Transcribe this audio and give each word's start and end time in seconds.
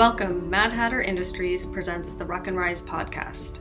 Welcome, 0.00 0.48
Mad 0.48 0.72
Hatter 0.72 1.02
Industries 1.02 1.66
presents 1.66 2.14
the 2.14 2.24
Ruck 2.24 2.46
and 2.46 2.56
Rise 2.56 2.80
podcast. 2.80 3.58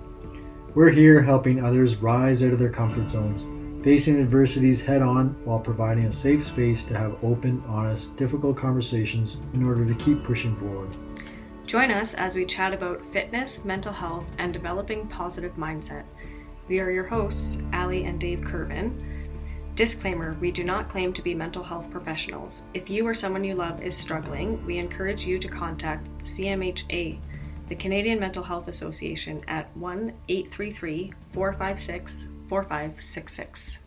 We're 0.74 0.90
here 0.90 1.22
helping 1.22 1.62
others 1.62 1.98
rise 1.98 2.46
out 2.46 2.54
of 2.54 2.60
their 2.60 2.72
comfort 2.72 3.10
zones, 3.10 3.46
facing 3.84 4.22
adversities 4.22 4.82
head 4.82 5.02
on 5.02 5.36
while 5.44 5.60
providing 5.60 6.06
a 6.06 6.14
safe 6.14 6.46
space 6.46 6.86
to 6.86 6.98
have 6.98 7.22
open, 7.26 7.62
honest, 7.68 8.16
difficult 8.16 8.56
conversations 8.56 9.36
in 9.54 9.66
order 9.66 9.86
to 9.86 9.94
keep 9.96 10.24
pushing 10.24 10.56
forward. 10.56 10.96
Join 11.66 11.92
us 11.92 12.14
as 12.14 12.38
we 12.38 12.46
chat 12.46 12.74
about 12.74 13.04
fitness, 13.12 13.66
mental 13.66 13.92
health, 13.92 14.26
and 14.38 14.54
developing 14.54 15.10
positive 15.10 15.58
mindset. 15.58 16.06
We 16.70 16.80
are 16.80 16.90
your 16.90 17.04
hosts, 17.04 17.62
Ali 17.74 18.06
and 18.06 18.18
Dave 18.18 18.40
Curvin. 18.40 19.19
Disclaimer 19.80 20.36
We 20.42 20.52
do 20.52 20.66
not 20.66 20.90
claim 20.90 21.14
to 21.14 21.22
be 21.22 21.34
mental 21.34 21.64
health 21.64 21.90
professionals. 21.90 22.64
If 22.74 22.90
you 22.90 23.08
or 23.08 23.14
someone 23.14 23.46
you 23.46 23.56
love 23.56 23.82
is 23.82 23.96
struggling, 23.96 24.62
we 24.66 24.78
encourage 24.78 25.26
you 25.26 25.40
to 25.40 25.48
contact 25.48 26.06
CMHA, 26.24 27.18
the 27.70 27.76
Canadian 27.76 28.20
Mental 28.20 28.44
Health 28.44 28.68
Association, 28.68 29.42
at 29.48 29.74
1 29.78 30.12
833 30.28 31.14
456 31.32 32.28
4566. 32.50 33.78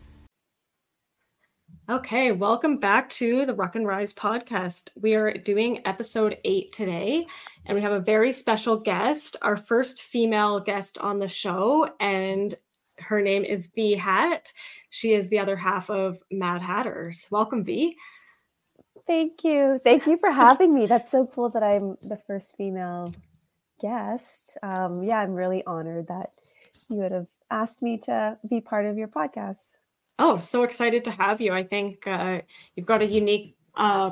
Okay, 1.87 2.31
welcome 2.31 2.77
back 2.77 3.07
to 3.11 3.45
the 3.45 3.53
Ruck 3.53 3.75
and 3.75 3.85
Rise 3.85 4.13
podcast. 4.13 4.89
We 4.99 5.13
are 5.13 5.31
doing 5.31 5.83
episode 5.85 6.39
eight 6.43 6.73
today, 6.73 7.27
and 7.67 7.75
we 7.75 7.83
have 7.83 7.91
a 7.91 7.99
very 7.99 8.31
special 8.31 8.77
guest, 8.77 9.35
our 9.43 9.57
first 9.57 10.01
female 10.01 10.59
guest 10.59 10.97
on 10.97 11.19
the 11.19 11.27
show, 11.27 11.87
and 11.99 12.55
her 12.99 13.21
name 13.21 13.43
is 13.43 13.71
Vie 13.75 13.95
Hatt. 13.95 14.51
She 14.95 15.15
is 15.15 15.27
the 15.27 15.39
other 15.39 15.55
half 15.55 15.89
of 15.89 16.19
Mad 16.29 16.61
Hatters. 16.61 17.27
Welcome, 17.31 17.65
Vie. 17.65 17.95
Thank 19.07 19.43
you. 19.43 19.79
Thank 19.83 20.05
you 20.05 20.17
for 20.17 20.29
having 20.29 20.71
me. 20.71 20.85
That's 20.85 21.09
so 21.09 21.25
cool 21.25 21.49
that 21.49 21.63
I'm 21.63 21.97
the 22.03 22.19
first 22.27 22.55
female 22.55 23.11
guest. 23.81 24.55
Um, 24.61 25.01
yeah, 25.01 25.17
I'm 25.17 25.33
really 25.33 25.63
honored 25.65 26.09
that 26.09 26.33
you 26.91 26.97
would 26.97 27.11
have 27.11 27.25
asked 27.49 27.81
me 27.81 27.97
to 28.03 28.37
be 28.47 28.61
part 28.61 28.85
of 28.85 28.95
your 28.95 29.07
podcast. 29.07 29.79
Oh, 30.19 30.37
so 30.37 30.61
excited 30.61 31.05
to 31.05 31.11
have 31.11 31.41
you. 31.41 31.53
I 31.53 31.63
think 31.63 32.05
uh, 32.05 32.41
you've 32.75 32.85
got 32.85 33.01
a 33.01 33.07
unique 33.07 33.57
uh, 33.75 34.11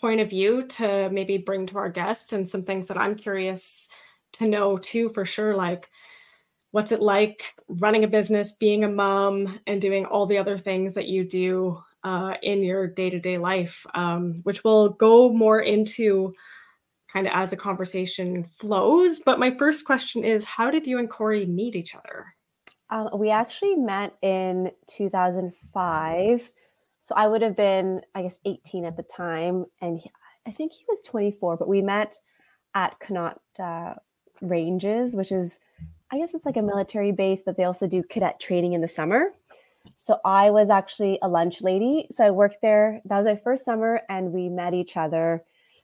point 0.00 0.22
of 0.22 0.30
view 0.30 0.62
to 0.62 1.10
maybe 1.10 1.36
bring 1.36 1.66
to 1.66 1.76
our 1.76 1.90
guests 1.90 2.32
and 2.32 2.48
some 2.48 2.62
things 2.62 2.88
that 2.88 2.96
I'm 2.96 3.16
curious 3.16 3.86
to 4.32 4.48
know 4.48 4.78
too, 4.78 5.10
for 5.10 5.26
sure. 5.26 5.54
Like, 5.54 5.90
what's 6.72 6.90
it 6.90 7.00
like 7.00 7.54
running 7.68 8.02
a 8.02 8.08
business, 8.08 8.52
being 8.52 8.82
a 8.82 8.88
mom, 8.88 9.60
and 9.66 9.80
doing 9.80 10.04
all 10.04 10.26
the 10.26 10.38
other 10.38 10.58
things 10.58 10.94
that 10.94 11.06
you 11.06 11.24
do 11.24 11.80
uh, 12.02 12.34
in 12.42 12.62
your 12.62 12.88
day 12.88 13.08
to 13.08 13.20
day 13.20 13.38
life, 13.38 13.86
um, 13.94 14.34
which 14.42 14.64
will 14.64 14.90
go 14.90 15.32
more 15.32 15.60
into 15.60 16.34
kind 17.12 17.26
of 17.26 17.32
as 17.34 17.50
the 17.50 17.56
conversation 17.56 18.44
flows. 18.44 19.20
But 19.20 19.38
my 19.38 19.50
first 19.56 19.84
question 19.84 20.24
is 20.24 20.44
How 20.44 20.70
did 20.70 20.86
you 20.86 20.98
and 20.98 21.08
Corey 21.08 21.46
meet 21.46 21.76
each 21.76 21.94
other? 21.94 22.34
Um, 22.90 23.10
we 23.14 23.30
actually 23.30 23.76
met 23.76 24.14
in 24.22 24.70
2005. 24.88 26.50
So 27.04 27.14
I 27.16 27.26
would 27.26 27.42
have 27.42 27.56
been, 27.56 28.02
I 28.14 28.22
guess, 28.22 28.38
18 28.44 28.84
at 28.84 28.96
the 28.96 29.02
time. 29.02 29.66
And 29.80 29.98
he, 29.98 30.10
I 30.46 30.50
think 30.50 30.72
he 30.72 30.84
was 30.88 31.02
24, 31.02 31.56
but 31.56 31.68
we 31.68 31.82
met 31.82 32.18
at 32.74 32.98
Connaught 33.00 33.40
uh, 33.58 33.94
Ranges, 34.40 35.14
which 35.14 35.32
is 35.32 35.58
I 36.12 36.18
guess 36.18 36.34
it's 36.34 36.44
like 36.44 36.58
a 36.58 36.62
military 36.62 37.10
base, 37.10 37.42
but 37.44 37.56
they 37.56 37.64
also 37.64 37.86
do 37.86 38.02
cadet 38.02 38.38
training 38.38 38.74
in 38.74 38.82
the 38.82 38.88
summer. 38.88 39.32
So 39.96 40.18
I 40.24 40.50
was 40.50 40.68
actually 40.68 41.18
a 41.22 41.28
lunch 41.28 41.62
lady. 41.62 42.06
So 42.10 42.24
I 42.24 42.30
worked 42.30 42.60
there. 42.60 43.00
That 43.06 43.18
was 43.18 43.26
my 43.26 43.40
first 43.42 43.64
summer, 43.64 44.02
and 44.08 44.32
we 44.32 44.48
met 44.48 44.74
each 44.74 44.96
other 44.96 45.42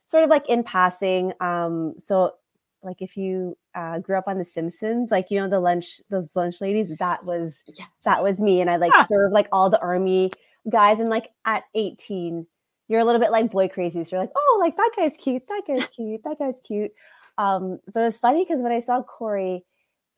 sort 0.08 0.24
of 0.24 0.30
like 0.30 0.48
in 0.48 0.64
passing. 0.64 1.32
Um, 1.40 1.94
so 2.04 2.34
like 2.82 3.00
if 3.00 3.16
you 3.16 3.56
uh, 3.74 3.98
grew 4.00 4.18
up 4.18 4.26
on 4.26 4.38
The 4.38 4.44
Simpsons, 4.44 5.10
like 5.10 5.30
you 5.30 5.38
know 5.38 5.48
the 5.48 5.60
lunch 5.60 6.00
those 6.10 6.34
lunch 6.34 6.60
ladies, 6.60 6.94
that 6.98 7.24
was 7.24 7.54
yes. 7.66 7.88
that 8.04 8.22
was 8.22 8.38
me, 8.38 8.60
and 8.60 8.70
I 8.70 8.76
like 8.76 8.92
ah. 8.94 9.06
served 9.08 9.32
like 9.32 9.48
all 9.52 9.70
the 9.70 9.80
army 9.80 10.30
guys. 10.68 11.00
And 11.00 11.10
like 11.10 11.30
at 11.44 11.64
18, 11.74 12.46
you're 12.88 13.00
a 13.00 13.04
little 13.04 13.20
bit 13.20 13.30
like 13.30 13.50
boy 13.50 13.68
crazy. 13.68 14.02
So 14.04 14.16
you're 14.16 14.22
like, 14.22 14.32
oh, 14.36 14.58
like 14.60 14.76
that 14.76 14.90
guy's 14.96 15.16
cute, 15.18 15.46
that 15.48 15.62
guy's 15.66 15.86
cute, 15.88 16.22
that 16.24 16.38
guy's 16.38 16.60
cute. 16.60 16.92
Um, 17.36 17.78
but 17.94 18.04
it's 18.04 18.18
funny 18.18 18.44
because 18.44 18.60
when 18.60 18.72
I 18.72 18.80
saw 18.80 19.02
Corey, 19.02 19.64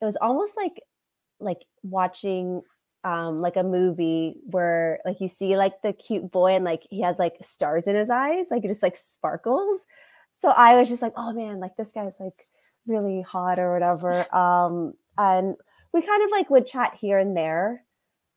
it 0.01 0.05
was 0.05 0.17
almost 0.21 0.57
like 0.57 0.81
like 1.39 1.65
watching 1.83 2.61
um 3.03 3.41
like 3.41 3.55
a 3.55 3.63
movie 3.63 4.35
where 4.45 4.99
like 5.05 5.19
you 5.19 5.27
see 5.27 5.57
like 5.57 5.81
the 5.81 5.93
cute 5.93 6.31
boy 6.31 6.53
and 6.53 6.65
like 6.65 6.83
he 6.89 7.01
has 7.01 7.17
like 7.17 7.35
stars 7.41 7.83
in 7.85 7.95
his 7.95 8.09
eyes 8.09 8.45
like 8.51 8.63
it 8.63 8.67
just 8.67 8.83
like 8.83 8.95
sparkles. 8.95 9.85
So 10.39 10.49
i 10.49 10.75
was 10.75 10.89
just 10.89 11.01
like 11.01 11.13
oh 11.17 11.33
man 11.33 11.59
like 11.59 11.75
this 11.77 11.91
guy's 11.93 12.19
like 12.19 12.47
really 12.87 13.21
hot 13.21 13.59
or 13.59 13.73
whatever. 13.73 14.33
Um 14.35 14.93
and 15.17 15.55
we 15.93 16.01
kind 16.01 16.23
of 16.23 16.31
like 16.31 16.49
would 16.49 16.67
chat 16.67 16.95
here 16.99 17.17
and 17.17 17.35
there 17.35 17.83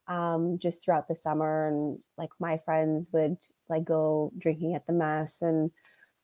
um 0.07 0.59
just 0.59 0.83
throughout 0.85 1.09
the 1.09 1.15
summer 1.15 1.67
and 1.67 1.99
like 2.19 2.31
my 2.39 2.59
friends 2.65 3.09
would 3.13 3.39
like 3.71 3.85
go 3.85 4.33
drinking 4.39 4.75
at 4.75 4.87
the 4.87 4.93
mess 4.93 5.37
and 5.41 5.71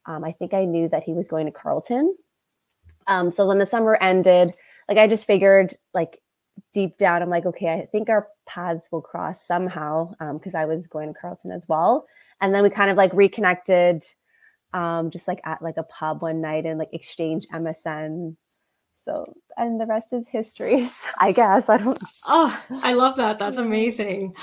um 0.04 0.22
i 0.22 0.32
think 0.32 0.52
i 0.52 0.66
knew 0.66 0.86
that 0.88 1.02
he 1.02 1.12
was 1.12 1.28
going 1.28 1.46
to 1.46 1.52
carleton. 1.52 2.14
Um 3.06 3.30
so 3.30 3.46
when 3.46 3.58
the 3.58 3.66
summer 3.66 3.96
ended 4.00 4.54
like 4.90 4.98
I 4.98 5.06
just 5.06 5.26
figured 5.26 5.72
like 5.94 6.20
deep 6.74 6.98
down, 6.98 7.22
I'm 7.22 7.30
like, 7.30 7.46
okay, 7.46 7.72
I 7.72 7.86
think 7.86 8.10
our 8.10 8.28
paths 8.46 8.88
will 8.90 9.00
cross 9.00 9.46
somehow 9.46 10.10
because 10.34 10.54
um, 10.54 10.60
I 10.60 10.66
was 10.66 10.88
going 10.88 11.14
to 11.14 11.18
Carleton 11.18 11.52
as 11.52 11.66
well. 11.68 12.06
And 12.40 12.54
then 12.54 12.62
we 12.62 12.70
kind 12.70 12.90
of 12.90 12.96
like 12.96 13.12
reconnected 13.14 14.04
um, 14.72 15.10
just 15.10 15.28
like 15.28 15.40
at 15.44 15.62
like 15.62 15.76
a 15.76 15.84
pub 15.84 16.22
one 16.22 16.40
night 16.40 16.66
and 16.66 16.78
like 16.78 16.92
exchange 16.92 17.46
MSN. 17.48 18.36
So, 19.04 19.32
and 19.56 19.80
the 19.80 19.86
rest 19.86 20.12
is 20.12 20.28
history, 20.28 20.88
I 21.20 21.32
guess. 21.32 21.68
I 21.68 21.78
don't. 21.78 21.98
Oh, 22.26 22.62
I 22.82 22.92
love 22.94 23.16
that. 23.16 23.38
That's 23.38 23.56
amazing. 23.56 24.34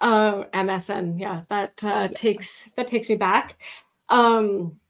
Uh, 0.00 0.44
MSN, 0.52 1.20
yeah, 1.20 1.42
that 1.48 1.82
uh, 1.84 1.88
yeah. 1.88 2.08
takes 2.08 2.72
that 2.72 2.88
takes 2.88 3.08
me 3.08 3.14
back. 3.14 3.56
Um, 4.08 4.80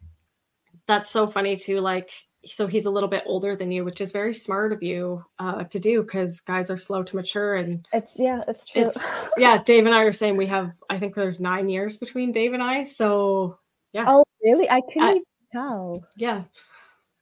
that's 0.87 1.11
so 1.11 1.27
funny 1.27 1.57
too. 1.57 1.81
Like 1.81 2.11
so 2.45 2.67
he's 2.67 2.87
a 2.87 2.91
little 2.91 3.09
bit 3.09 3.23
older 3.27 3.55
than 3.55 3.71
you, 3.71 3.85
which 3.85 4.01
is 4.01 4.13
very 4.13 4.35
smart 4.35 4.73
of 4.73 4.83
you 4.83 5.25
uh, 5.39 5.65
to 5.65 5.79
do 5.79 6.03
because 6.03 6.41
guys 6.41 6.71
are 6.71 6.77
slow 6.77 7.03
to 7.03 7.17
mature. 7.17 7.55
And 7.55 7.87
it's 7.93 8.19
yeah, 8.19 8.43
it's 8.49 8.67
true. 8.67 8.83
It's, 8.83 8.99
yeah, 9.37 9.63
Dave 9.63 9.87
and 9.87 9.95
I 9.95 10.03
are 10.03 10.13
saying 10.13 10.37
we 10.37 10.47
have. 10.47 10.73
I 10.91 10.99
think 10.99 11.15
there's 11.15 11.41
nine 11.41 11.69
years 11.69 11.97
between 11.97 12.33
Dave 12.33 12.53
and 12.53 12.63
I. 12.63 12.83
So 12.83 13.59
yeah. 13.93 14.05
Oh 14.07 14.25
really? 14.43 14.69
I 14.69 14.81
couldn't 14.93 15.03
I, 15.03 15.21
tell. 15.53 16.05
Yeah. 16.17 16.43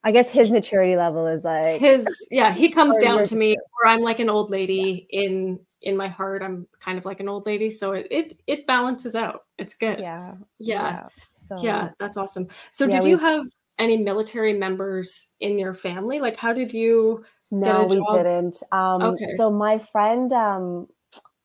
I 0.02 0.12
guess 0.12 0.30
his 0.30 0.50
maturity 0.50 0.96
level 0.96 1.26
is 1.26 1.44
like 1.44 1.78
his. 1.80 2.06
Yeah, 2.30 2.52
he 2.52 2.70
comes 2.70 2.96
down 2.98 3.24
to 3.24 3.36
me 3.36 3.56
where 3.74 3.92
I'm 3.92 4.00
like 4.00 4.18
an 4.18 4.30
old 4.30 4.50
lady 4.50 5.06
yeah. 5.10 5.20
in 5.20 5.60
in 5.82 5.96
my 5.96 6.08
heart. 6.08 6.42
I'm 6.42 6.66
kind 6.80 6.96
of 6.96 7.04
like 7.04 7.20
an 7.20 7.28
old 7.28 7.44
lady, 7.44 7.70
so 7.70 7.92
it 7.92 8.06
it 8.10 8.40
it 8.46 8.66
balances 8.66 9.14
out. 9.14 9.44
It's 9.58 9.74
good. 9.74 10.00
Yeah. 10.00 10.34
Yeah. 10.58 10.82
Yeah. 10.82 11.08
So, 11.48 11.62
yeah 11.62 11.88
that's 11.98 12.16
awesome. 12.16 12.48
So 12.70 12.86
did 12.86 13.04
you 13.04 13.18
have 13.18 13.44
any 13.80 13.96
military 13.96 14.52
members 14.52 15.28
in 15.40 15.58
your 15.58 15.74
family? 15.74 16.20
Like, 16.20 16.36
how 16.36 16.52
did 16.52 16.72
you? 16.72 17.24
No, 17.50 17.84
we 17.84 18.02
didn't. 18.12 18.62
Um, 18.70 19.02
okay. 19.02 19.34
So 19.36 19.50
my 19.50 19.78
friend, 19.78 20.32
um, 20.32 20.86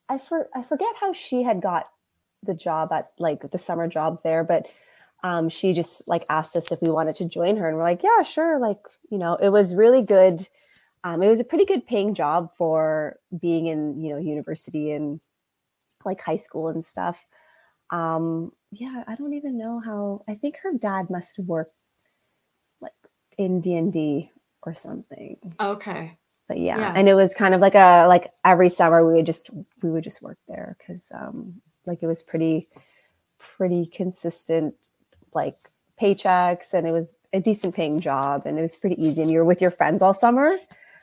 I 0.09 0.19
for 0.19 0.47
I 0.53 0.61
forget 0.61 0.93
how 0.99 1.13
she 1.13 1.41
had 1.41 1.61
got 1.61 1.87
the 2.43 2.53
job 2.53 2.91
at 2.91 3.11
like 3.17 3.49
the 3.51 3.57
summer 3.57 3.87
job 3.87 4.21
there, 4.23 4.43
but 4.43 4.67
um, 5.23 5.49
she 5.49 5.73
just 5.73 6.07
like 6.07 6.25
asked 6.29 6.55
us 6.55 6.71
if 6.71 6.81
we 6.81 6.91
wanted 6.91 7.15
to 7.15 7.27
join 7.27 7.57
her, 7.57 7.67
and 7.67 7.77
we're 7.77 7.83
like, 7.83 8.03
yeah, 8.03 8.21
sure. 8.21 8.59
Like, 8.59 8.79
you 9.09 9.17
know, 9.17 9.35
it 9.35 9.49
was 9.49 9.73
really 9.73 10.03
good. 10.03 10.47
Um, 11.03 11.23
it 11.23 11.29
was 11.29 11.39
a 11.39 11.45
pretty 11.45 11.65
good 11.65 11.87
paying 11.87 12.13
job 12.13 12.51
for 12.57 13.17
being 13.39 13.67
in 13.67 13.99
you 14.01 14.13
know 14.13 14.19
university 14.19 14.91
and 14.91 15.19
like 16.03 16.21
high 16.21 16.35
school 16.35 16.67
and 16.67 16.85
stuff. 16.85 17.25
Um, 17.89 18.51
yeah, 18.71 19.03
I 19.07 19.15
don't 19.15 19.33
even 19.33 19.57
know 19.57 19.79
how. 19.79 20.23
I 20.27 20.35
think 20.35 20.57
her 20.57 20.73
dad 20.77 21.09
must 21.09 21.37
have 21.37 21.47
worked 21.47 21.73
in 23.37 23.61
DND 23.61 24.29
or 24.63 24.73
something. 24.73 25.37
Okay. 25.59 26.17
But 26.47 26.59
yeah. 26.59 26.77
yeah. 26.77 26.93
and 26.95 27.09
it 27.09 27.15
was 27.15 27.33
kind 27.33 27.55
of 27.55 27.61
like 27.61 27.75
a 27.75 28.05
like 28.07 28.31
every 28.43 28.69
summer 28.69 29.05
we 29.05 29.13
would 29.13 29.25
just 29.25 29.49
we 29.81 29.89
would 29.89 30.03
just 30.03 30.21
work 30.21 30.37
there 30.47 30.77
cuz 30.85 31.01
um 31.11 31.61
like 31.87 32.03
it 32.03 32.07
was 32.07 32.21
pretty 32.21 32.69
pretty 33.37 33.87
consistent 33.87 34.75
like 35.33 35.57
paychecks 35.99 36.73
and 36.73 36.85
it 36.87 36.91
was 36.91 37.15
a 37.33 37.39
decent 37.39 37.73
paying 37.73 37.99
job 37.99 38.45
and 38.45 38.57
it 38.59 38.61
was 38.61 38.75
pretty 38.75 39.01
easy 39.03 39.21
and 39.21 39.31
you 39.31 39.37
were 39.37 39.45
with 39.45 39.61
your 39.61 39.71
friends 39.71 40.01
all 40.01 40.13
summer. 40.13 40.57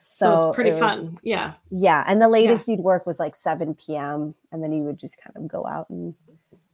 So, 0.05 0.34
so 0.34 0.49
it's 0.49 0.55
pretty 0.55 0.70
it 0.70 0.75
was, 0.75 0.81
fun. 0.81 1.19
Yeah. 1.23 1.55
Yeah. 1.70 2.05
And 2.06 2.20
the 2.20 2.29
latest 2.29 2.69
yeah. 2.69 2.73
you'd 2.75 2.84
work 2.84 3.06
was 3.06 3.19
like 3.19 3.37
7 3.37 3.75
p.m. 3.75 4.34
And 4.50 4.62
then 4.62 4.73
you 4.73 4.82
would 4.82 4.99
just 4.99 5.17
kind 5.23 5.37
of 5.37 5.49
go 5.49 5.64
out 5.67 5.88
and 5.90 6.14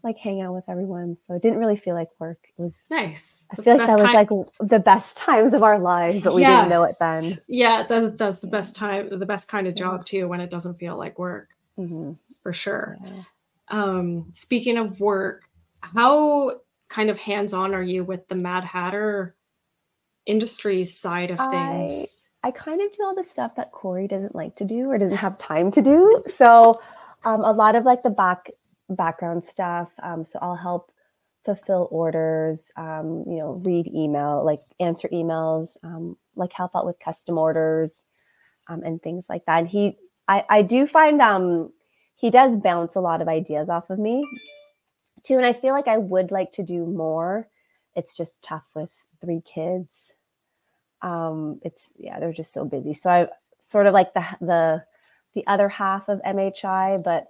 like 0.08 0.18
hang 0.18 0.40
out 0.40 0.54
with 0.54 0.68
everyone. 0.68 1.18
So 1.26 1.34
it 1.34 1.42
didn't 1.42 1.58
really 1.58 1.76
feel 1.76 1.94
like 1.94 2.08
work. 2.18 2.38
It 2.58 2.62
was 2.62 2.76
nice. 2.90 3.44
I 3.50 3.56
feel 3.62 3.76
like 3.76 3.86
that 3.86 3.98
was 3.98 4.14
like 4.14 4.28
the 4.60 4.78
best 4.78 5.16
times 5.16 5.52
of 5.52 5.62
our 5.62 5.78
lives, 5.78 6.22
but 6.22 6.34
we 6.34 6.42
yeah. 6.42 6.56
didn't 6.56 6.70
know 6.70 6.84
it 6.84 6.94
then. 6.98 7.38
Yeah, 7.46 7.84
that, 7.88 8.16
that's 8.16 8.38
the 8.38 8.46
best 8.46 8.74
time, 8.74 9.10
the 9.10 9.26
best 9.26 9.48
kind 9.48 9.66
of 9.66 9.74
job 9.74 10.06
too, 10.06 10.26
when 10.26 10.40
it 10.40 10.48
doesn't 10.48 10.78
feel 10.78 10.96
like 10.96 11.18
work, 11.18 11.50
mm-hmm. 11.78 12.12
for 12.42 12.52
sure. 12.52 12.96
Yeah. 13.04 13.22
Um, 13.68 14.30
speaking 14.32 14.78
of 14.78 14.98
work, 14.98 15.44
how 15.80 16.60
kind 16.88 17.10
of 17.10 17.18
hands 17.18 17.52
on 17.52 17.74
are 17.74 17.82
you 17.82 18.02
with 18.02 18.26
the 18.28 18.34
Mad 18.34 18.64
Hatter 18.64 19.36
industries 20.24 20.98
side 20.98 21.30
of 21.30 21.38
things? 21.38 22.24
I, 22.42 22.48
I 22.48 22.50
kind 22.50 22.80
of 22.80 22.90
do 22.92 23.04
all 23.04 23.14
the 23.14 23.24
stuff 23.24 23.56
that 23.56 23.72
Corey 23.72 24.08
doesn't 24.08 24.34
like 24.34 24.56
to 24.56 24.64
do 24.64 24.90
or 24.90 24.96
doesn't 24.96 25.16
have 25.18 25.36
time 25.36 25.70
to 25.72 25.82
do. 25.82 26.22
So 26.38 26.80
um, 27.24 27.42
a 27.42 27.52
lot 27.52 27.74
of 27.74 27.84
like 27.84 28.02
the 28.02 28.10
back 28.10 28.50
background 28.88 29.44
stuff. 29.44 29.90
Um, 30.02 30.24
so 30.24 30.38
I'll 30.40 30.56
help 30.56 30.92
fulfill 31.44 31.88
orders, 31.90 32.70
um, 32.76 33.24
you 33.26 33.38
know, 33.38 33.60
read 33.64 33.86
email, 33.88 34.44
like 34.44 34.60
answer 34.80 35.08
emails, 35.08 35.76
um, 35.82 36.16
like 36.36 36.52
help 36.52 36.74
out 36.74 36.86
with 36.86 36.98
custom 37.00 37.38
orders 37.38 38.04
um, 38.68 38.82
and 38.82 39.02
things 39.02 39.26
like 39.28 39.44
that. 39.46 39.60
And 39.60 39.68
he, 39.68 39.96
I, 40.28 40.44
I 40.48 40.62
do 40.62 40.86
find 40.86 41.22
um, 41.22 41.72
he 42.16 42.30
does 42.30 42.56
bounce 42.58 42.96
a 42.96 43.00
lot 43.00 43.22
of 43.22 43.28
ideas 43.28 43.68
off 43.68 43.90
of 43.90 43.98
me 43.98 44.28
too. 45.22 45.36
And 45.36 45.46
I 45.46 45.52
feel 45.52 45.72
like 45.72 45.88
I 45.88 45.98
would 45.98 46.30
like 46.30 46.52
to 46.52 46.62
do 46.62 46.84
more. 46.86 47.48
It's 47.94 48.16
just 48.16 48.42
tough 48.42 48.70
with 48.74 48.92
three 49.20 49.42
kids. 49.44 50.12
Um, 51.02 51.60
it's 51.62 51.92
yeah, 51.96 52.18
they're 52.18 52.32
just 52.32 52.52
so 52.52 52.64
busy. 52.64 52.94
So 52.94 53.10
I 53.10 53.28
sort 53.60 53.86
of 53.86 53.94
like 53.94 54.14
the 54.14 54.24
the 54.40 54.84
the 55.34 55.46
other 55.46 55.68
half 55.68 56.08
of 56.08 56.20
MHI, 56.22 57.02
but 57.02 57.28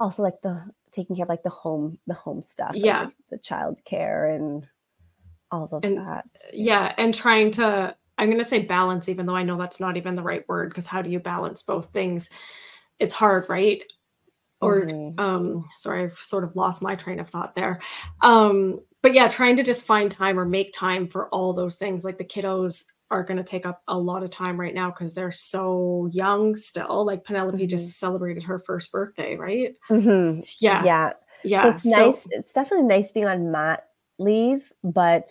also 0.00 0.22
like 0.22 0.40
the 0.42 0.62
taking 0.92 1.16
care 1.16 1.24
of 1.24 1.28
like 1.28 1.42
the 1.42 1.50
home 1.50 1.98
the 2.06 2.14
home 2.14 2.42
stuff 2.42 2.72
yeah. 2.74 3.04
like 3.04 3.14
the 3.30 3.38
child 3.38 3.78
care 3.84 4.26
and 4.30 4.66
all 5.50 5.68
of 5.70 5.84
and, 5.84 5.98
that. 5.98 6.24
yeah 6.52 6.94
and 6.98 7.14
trying 7.14 7.50
to 7.50 7.94
i'm 8.16 8.28
going 8.28 8.38
to 8.38 8.44
say 8.44 8.60
balance 8.60 9.08
even 9.08 9.26
though 9.26 9.36
i 9.36 9.42
know 9.42 9.56
that's 9.56 9.80
not 9.80 9.96
even 9.96 10.14
the 10.14 10.22
right 10.22 10.48
word 10.48 10.68
because 10.68 10.86
how 10.86 11.02
do 11.02 11.10
you 11.10 11.18
balance 11.18 11.62
both 11.62 11.92
things? 11.92 12.30
It's 12.98 13.14
hard 13.14 13.48
right? 13.48 13.82
Or 14.60 14.82
mm-hmm. 14.82 15.20
um 15.20 15.68
sorry 15.76 16.04
i've 16.04 16.18
sort 16.18 16.44
of 16.44 16.56
lost 16.56 16.82
my 16.82 16.96
train 16.96 17.20
of 17.20 17.28
thought 17.28 17.54
there. 17.54 17.80
Um 18.20 18.80
but 19.02 19.14
yeah 19.14 19.28
trying 19.28 19.56
to 19.56 19.62
just 19.62 19.84
find 19.84 20.10
time 20.10 20.38
or 20.38 20.44
make 20.44 20.72
time 20.72 21.06
for 21.06 21.28
all 21.28 21.52
those 21.52 21.76
things 21.76 22.04
like 22.04 22.18
the 22.18 22.24
kiddos 22.24 22.84
are 23.10 23.22
going 23.22 23.38
to 23.38 23.44
take 23.44 23.66
up 23.66 23.82
a 23.88 23.98
lot 23.98 24.22
of 24.22 24.30
time 24.30 24.60
right 24.60 24.74
now 24.74 24.90
because 24.90 25.14
they're 25.14 25.30
so 25.30 26.08
young 26.12 26.54
still. 26.54 27.04
Like 27.06 27.24
Penelope 27.24 27.56
mm-hmm. 27.56 27.66
just 27.66 27.98
celebrated 27.98 28.42
her 28.42 28.58
first 28.58 28.92
birthday, 28.92 29.36
right? 29.36 29.74
Mm-hmm. 29.90 30.40
Yeah. 30.60 30.84
Yeah. 30.84 31.12
Yeah. 31.44 31.62
So 31.62 31.68
it's 31.70 31.82
so, 31.82 31.90
nice. 31.90 32.26
It's 32.30 32.52
definitely 32.52 32.86
nice 32.86 33.12
being 33.12 33.26
on 33.26 33.50
mat 33.50 33.84
leave, 34.18 34.72
but 34.84 35.30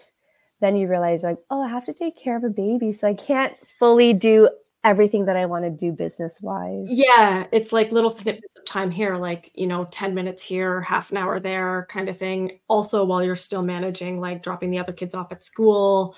then 0.60 0.76
you 0.76 0.88
realize 0.88 1.24
like, 1.24 1.38
oh, 1.50 1.62
I 1.62 1.70
have 1.70 1.86
to 1.86 1.94
take 1.94 2.18
care 2.18 2.38
of 2.38 2.44
a 2.44 2.50
baby. 2.50 2.94
So 2.94 3.08
I 3.08 3.14
can't 3.14 3.54
fully 3.78 4.14
do 4.14 4.50
everything 4.84 5.26
that 5.26 5.36
I 5.36 5.46
want 5.46 5.66
to 5.66 5.70
do 5.70 5.92
business 5.92 6.38
wise. 6.42 6.88
Yeah. 6.90 7.46
It's 7.52 7.74
like 7.74 7.92
little 7.92 8.10
snippets 8.10 8.56
of 8.58 8.66
time 8.66 8.90
here, 8.90 9.18
like, 9.18 9.52
you 9.54 9.68
know, 9.68 9.86
10 9.92 10.16
minutes 10.16 10.42
here, 10.42 10.82
half 10.82 11.12
an 11.12 11.18
hour 11.18 11.40
there 11.40 11.86
kind 11.90 12.10
of 12.10 12.18
thing. 12.18 12.60
Also, 12.70 13.04
while 13.04 13.24
you're 13.24 13.36
still 13.36 13.62
managing, 13.62 14.20
like 14.20 14.42
dropping 14.42 14.72
the 14.72 14.80
other 14.80 14.94
kids 14.94 15.14
off 15.14 15.32
at 15.32 15.44
school 15.44 16.16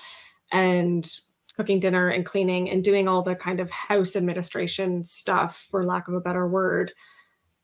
and 0.52 1.18
cooking 1.60 1.78
dinner 1.78 2.08
and 2.08 2.24
cleaning 2.24 2.70
and 2.70 2.82
doing 2.82 3.06
all 3.06 3.20
the 3.20 3.34
kind 3.34 3.60
of 3.60 3.70
house 3.70 4.16
administration 4.16 5.04
stuff 5.04 5.66
for 5.70 5.84
lack 5.84 6.08
of 6.08 6.14
a 6.14 6.20
better 6.20 6.48
word 6.48 6.90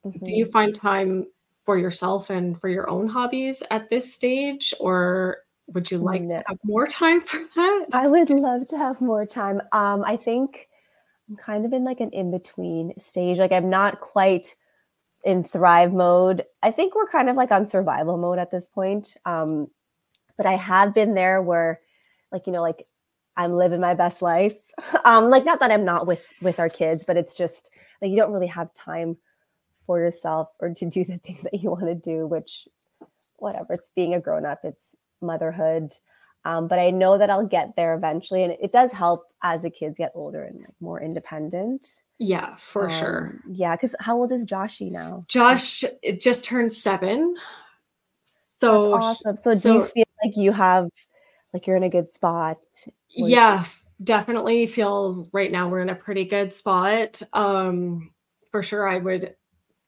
mm-hmm. 0.05 0.23
do 0.23 0.37
you 0.37 0.45
mm-hmm. 0.45 0.53
find 0.53 0.75
time 0.75 1.25
for 1.65 1.79
yourself 1.79 2.29
and 2.29 2.61
for 2.61 2.69
your 2.69 2.91
own 2.91 3.09
hobbies 3.09 3.63
at 3.71 3.89
this 3.89 4.13
stage 4.13 4.75
or 4.81 5.39
would 5.69 5.91
you 5.91 5.97
like 5.97 6.21
no. 6.21 6.37
to 6.37 6.45
have 6.47 6.59
more 6.63 6.87
time 6.87 7.23
for 7.23 7.41
that 7.57 7.87
i 7.95 8.07
would 8.07 8.29
love 8.29 8.69
to 8.69 8.77
have 8.77 9.01
more 9.01 9.25
time 9.25 9.63
um 9.73 10.05
i 10.05 10.15
think 10.15 10.69
i'm 11.31 11.37
kind 11.37 11.65
of 11.65 11.73
in 11.73 11.83
like 11.83 12.01
an 12.01 12.11
in-between 12.11 12.93
stage 12.99 13.39
like 13.39 13.53
i'm 13.53 13.71
not 13.71 14.01
quite 14.01 14.57
in 15.25 15.43
thrive 15.43 15.95
mode 15.95 16.45
i 16.63 16.71
think 16.71 16.95
we're 16.95 17.09
kind 17.09 17.31
of 17.31 17.37
like 17.37 17.51
on 17.51 17.67
survival 17.67 18.19
mode 18.19 18.39
at 18.39 18.51
this 18.51 18.69
point 18.69 19.17
um 19.25 19.69
but 20.37 20.45
i 20.45 20.53
have 20.53 20.93
been 20.93 21.15
there 21.15 21.41
where 21.41 21.81
like 22.31 22.47
you 22.47 22.53
know 22.53 22.61
like 22.61 22.87
I'm 23.37 23.53
living 23.53 23.81
my 23.81 23.95
best 23.95 24.23
life. 24.23 24.55
Um, 25.07 25.31
like 25.31 25.47
not 25.47 25.61
that 25.61 25.71
I'm 25.71 25.87
not 25.87 26.07
with 26.07 26.31
with 26.43 26.61
our 26.61 26.69
kids, 26.69 27.03
but 27.07 27.17
it's 27.17 27.35
just 27.35 27.71
like 28.03 28.11
you 28.11 28.17
don't 28.19 28.31
really 28.31 28.47
have 28.49 28.75
time 28.75 29.17
for 29.87 29.99
yourself 29.99 30.49
or 30.61 30.75
to 30.75 30.87
do 30.87 31.03
the 31.05 31.17
things 31.17 31.43
that 31.43 31.55
you 31.55 31.71
want 31.71 31.87
to 31.87 31.95
do, 31.95 32.27
which 32.27 32.69
whatever, 33.39 33.73
it's 33.73 33.91
being 33.97 34.13
a 34.13 34.21
grown-up, 34.21 34.61
it's 34.65 34.83
motherhood. 35.23 35.93
Um, 36.45 36.69
but 36.69 36.79
I 36.79 36.91
know 36.91 37.19
that 37.19 37.31
I'll 37.31 37.47
get 37.47 37.75
there 37.75 37.95
eventually. 37.95 38.45
And 38.45 38.57
it 38.61 38.71
does 38.71 38.93
help 38.93 39.25
as 39.43 39.63
the 39.63 39.71
kids 39.71 39.99
get 39.99 40.13
older 40.15 40.45
and 40.45 40.61
like 40.61 40.69
more 40.81 41.01
independent. 41.01 42.03
Yeah, 42.19 42.55
for 42.57 42.85
um, 42.85 42.99
sure. 42.99 43.41
Yeah, 43.49 43.75
because 43.75 43.95
how 43.99 44.17
old 44.17 44.31
is 44.31 44.47
Joshy 44.47 44.91
now? 44.91 45.25
Josh 45.29 45.85
it 46.03 46.21
just 46.21 46.45
turned 46.45 46.73
seven. 46.73 47.35
So 48.23 48.93
That's 48.93 49.05
awesome. 49.05 49.37
So, 49.37 49.53
so 49.53 49.59
do 49.59 49.75
you 49.75 49.85
feel 49.87 50.05
like 50.25 50.37
you 50.37 50.53
have 50.53 50.89
like 51.53 51.67
you're 51.67 51.77
in 51.77 51.83
a 51.83 51.91
good 51.91 52.13
spot 52.13 52.59
yeah 53.17 53.65
definitely 54.03 54.67
feel 54.67 55.29
right 55.33 55.51
now 55.51 55.69
we're 55.69 55.81
in 55.81 55.89
a 55.89 55.95
pretty 55.95 56.25
good 56.25 56.53
spot 56.53 57.21
um 57.33 58.11
for 58.51 58.63
sure 58.63 58.89
i 58.89 58.99
would 58.99 59.35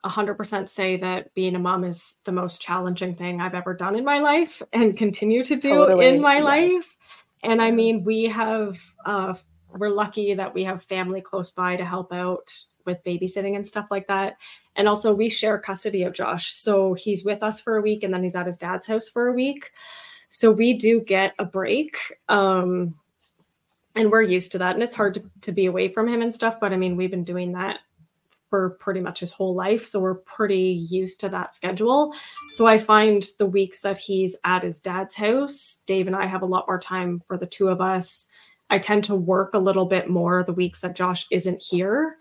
100% 0.04 0.68
say 0.68 0.96
that 0.96 1.34
being 1.34 1.56
a 1.56 1.58
mom 1.58 1.82
is 1.84 2.20
the 2.24 2.32
most 2.32 2.62
challenging 2.62 3.14
thing 3.14 3.40
i've 3.40 3.54
ever 3.54 3.74
done 3.74 3.96
in 3.96 4.04
my 4.04 4.20
life 4.20 4.62
and 4.72 4.96
continue 4.96 5.44
to 5.44 5.56
do 5.56 5.74
totally. 5.74 6.06
in 6.06 6.20
my 6.20 6.36
yes. 6.36 6.44
life 6.44 6.96
and 7.42 7.60
i 7.60 7.70
mean 7.70 8.04
we 8.04 8.24
have 8.24 8.78
uh 9.04 9.34
we're 9.70 9.90
lucky 9.90 10.34
that 10.34 10.54
we 10.54 10.64
have 10.64 10.82
family 10.84 11.20
close 11.20 11.50
by 11.50 11.76
to 11.76 11.84
help 11.84 12.12
out 12.12 12.52
with 12.84 13.04
babysitting 13.04 13.54
and 13.54 13.66
stuff 13.66 13.90
like 13.90 14.06
that. 14.08 14.36
And 14.76 14.88
also, 14.88 15.14
we 15.14 15.28
share 15.28 15.58
custody 15.58 16.02
of 16.02 16.14
Josh. 16.14 16.52
So 16.52 16.94
he's 16.94 17.24
with 17.24 17.42
us 17.42 17.60
for 17.60 17.76
a 17.76 17.82
week 17.82 18.02
and 18.02 18.12
then 18.12 18.22
he's 18.22 18.34
at 18.34 18.46
his 18.46 18.58
dad's 18.58 18.86
house 18.86 19.08
for 19.08 19.28
a 19.28 19.32
week. 19.32 19.70
So 20.28 20.50
we 20.50 20.74
do 20.74 21.00
get 21.00 21.34
a 21.38 21.44
break. 21.44 21.98
Um, 22.28 22.94
and 23.98 24.12
we're 24.12 24.22
used 24.22 24.52
to 24.52 24.58
that 24.58 24.74
and 24.74 24.82
it's 24.82 24.94
hard 24.94 25.14
to, 25.14 25.22
to 25.42 25.52
be 25.52 25.66
away 25.66 25.88
from 25.88 26.08
him 26.08 26.22
and 26.22 26.32
stuff 26.32 26.58
but 26.60 26.72
i 26.72 26.76
mean 26.76 26.96
we've 26.96 27.10
been 27.10 27.24
doing 27.24 27.52
that 27.52 27.80
for 28.48 28.70
pretty 28.80 29.00
much 29.00 29.20
his 29.20 29.30
whole 29.30 29.54
life 29.54 29.84
so 29.84 30.00
we're 30.00 30.14
pretty 30.14 30.86
used 30.88 31.20
to 31.20 31.28
that 31.28 31.52
schedule. 31.52 32.14
So 32.50 32.66
i 32.66 32.78
find 32.78 33.24
the 33.38 33.46
weeks 33.46 33.82
that 33.82 33.98
he's 33.98 34.36
at 34.44 34.62
his 34.62 34.80
dad's 34.80 35.14
house 35.14 35.82
dave 35.86 36.06
and 36.06 36.16
i 36.16 36.26
have 36.26 36.42
a 36.42 36.46
lot 36.46 36.66
more 36.66 36.78
time 36.78 37.22
for 37.26 37.36
the 37.36 37.46
two 37.46 37.68
of 37.68 37.80
us. 37.80 38.26
I 38.70 38.78
tend 38.78 39.04
to 39.04 39.14
work 39.14 39.54
a 39.54 39.58
little 39.58 39.86
bit 39.86 40.08
more 40.08 40.44
the 40.44 40.52
weeks 40.52 40.80
that 40.80 40.96
josh 40.96 41.26
isn't 41.30 41.62
here. 41.62 42.16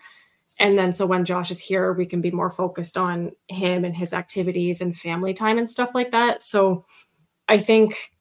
And 0.60 0.77
then 0.77 0.91
so 0.91 1.05
when 1.05 1.24
josh 1.24 1.51
is 1.51 1.60
here 1.60 1.93
we 1.93 2.05
can 2.05 2.19
be 2.19 2.31
more 2.31 2.51
focused 2.51 2.98
on 2.98 3.31
him 3.48 3.86
and 3.86 3.96
his 3.96 4.13
activities 4.13 4.81
and 4.81 4.98
family 4.98 5.34
time 5.34 5.57
and 5.57 5.69
stuff 5.69 5.91
like 5.96 6.12
that. 6.12 6.43
So 6.43 6.86
i 7.48 7.57
think 7.57 8.12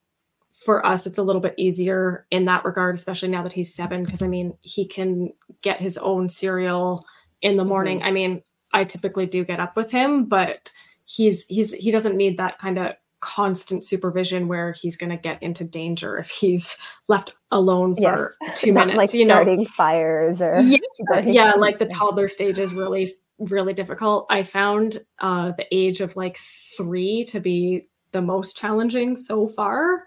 for 0.67 0.85
us, 0.85 1.07
it's 1.07 1.17
a 1.17 1.23
little 1.23 1.39
bit 1.39 1.53
easier 1.55 2.27
in 2.29 2.43
that 2.43 2.65
regard, 2.65 2.93
especially 2.93 3.29
now 3.29 3.41
that 3.41 3.53
he's 3.53 3.73
seven, 3.73 4.03
because 4.03 4.21
I 4.21 4.27
mean, 4.27 4.53
he 4.59 4.85
can 4.85 5.31
get 5.61 5.79
his 5.79 5.97
own 5.97 6.27
cereal 6.27 7.05
in 7.41 7.55
the 7.55 7.63
morning. 7.63 7.99
Mm-hmm. 7.99 8.07
I 8.07 8.11
mean, 8.11 8.41
I 8.73 8.83
typically 8.83 9.27
do 9.27 9.45
get 9.45 9.61
up 9.61 9.77
with 9.77 9.89
him, 9.91 10.25
but 10.25 10.69
he's 11.05 11.45
he's 11.45 11.71
he 11.71 11.89
doesn't 11.89 12.17
need 12.17 12.35
that 12.35 12.57
kind 12.57 12.77
of 12.77 12.95
constant 13.21 13.85
supervision 13.85 14.49
where 14.49 14.73
he's 14.73 14.97
going 14.97 15.09
to 15.09 15.15
get 15.15 15.41
into 15.41 15.63
danger 15.63 16.17
if 16.17 16.29
he's 16.29 16.75
left 17.07 17.33
alone 17.49 17.95
for 17.95 18.33
yes. 18.41 18.59
two 18.61 18.73
minutes. 18.73 18.97
like 18.97 19.13
you 19.13 19.25
starting 19.25 19.59
know, 19.59 19.65
fires 19.67 20.41
or 20.41 20.59
yeah, 20.59 20.79
yeah, 21.23 21.51
like 21.53 21.79
the 21.79 21.85
toddler 21.85 22.27
stage 22.27 22.59
is 22.59 22.73
really 22.73 23.13
really 23.39 23.73
difficult. 23.73 24.25
I 24.29 24.43
found 24.43 24.97
uh, 25.19 25.53
the 25.57 25.65
age 25.71 26.01
of 26.01 26.17
like 26.17 26.37
three 26.75 27.23
to 27.29 27.39
be 27.39 27.87
the 28.11 28.21
most 28.21 28.57
challenging 28.57 29.15
so 29.15 29.47
far 29.47 30.03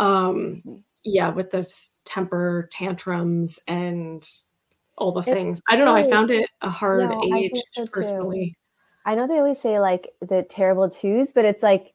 um 0.00 0.62
yeah 1.04 1.30
with 1.30 1.50
those 1.50 1.96
temper 2.04 2.68
tantrums 2.72 3.60
and 3.68 4.26
all 4.98 5.12
the 5.12 5.22
things. 5.22 5.62
I 5.68 5.76
don't 5.76 5.86
know 5.86 5.94
i 5.94 6.08
found 6.08 6.30
it 6.30 6.48
a 6.60 6.68
hard 6.68 7.08
no, 7.08 7.36
age 7.36 7.52
so 7.72 7.86
personally. 7.86 8.50
Too. 8.50 9.10
i 9.10 9.14
know 9.14 9.26
they 9.28 9.38
always 9.38 9.60
say 9.60 9.78
like 9.78 10.08
the 10.20 10.42
terrible 10.42 10.90
twos 10.90 11.32
but 11.32 11.44
it's 11.44 11.62
like 11.62 11.94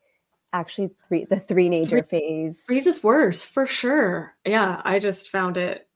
actually 0.54 0.92
three 1.08 1.26
the 1.26 1.36
threenager 1.36 2.08
phase. 2.08 2.64
threes 2.66 2.88
is 2.88 3.04
worse 3.04 3.44
for 3.44 3.66
sure. 3.68 4.34
Yeah 4.46 4.82
i 4.86 5.00
just 5.00 5.30
found 5.30 5.58
it 5.58 5.88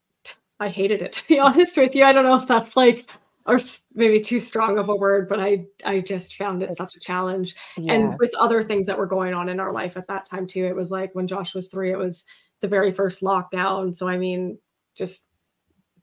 i 0.59 0.67
hated 0.69 1.01
it 1.01 1.13
to 1.13 1.27
be 1.27 1.39
honest 1.47 1.77
with 1.77 1.95
you. 1.95 2.03
I 2.03 2.11
don't 2.11 2.25
know 2.25 2.35
if 2.35 2.47
that's 2.47 2.75
like 2.75 3.09
or 3.49 3.57
maybe 3.95 4.19
too 4.19 4.39
strong 4.39 4.77
of 4.77 4.89
a 4.89 4.95
word, 4.95 5.27
but 5.27 5.39
I 5.39 5.65
I 5.83 6.01
just 6.01 6.35
found 6.35 6.61
it 6.61 6.69
such 6.71 6.95
a 6.95 6.99
challenge. 6.99 7.55
Yeah. 7.77 7.93
And 7.93 8.19
with 8.19 8.33
other 8.35 8.61
things 8.61 8.85
that 8.87 8.97
were 8.97 9.07
going 9.07 9.33
on 9.33 9.49
in 9.49 9.59
our 9.59 9.73
life 9.73 9.97
at 9.97 10.07
that 10.07 10.29
time 10.29 10.45
too, 10.45 10.65
it 10.65 10.75
was 10.75 10.91
like 10.91 11.15
when 11.15 11.27
Josh 11.27 11.55
was 11.55 11.67
three, 11.67 11.91
it 11.91 11.97
was 11.97 12.25
the 12.61 12.67
very 12.67 12.91
first 12.91 13.21
lockdown. 13.21 13.95
So 13.95 14.07
I 14.07 14.17
mean, 14.17 14.59
just 14.95 15.27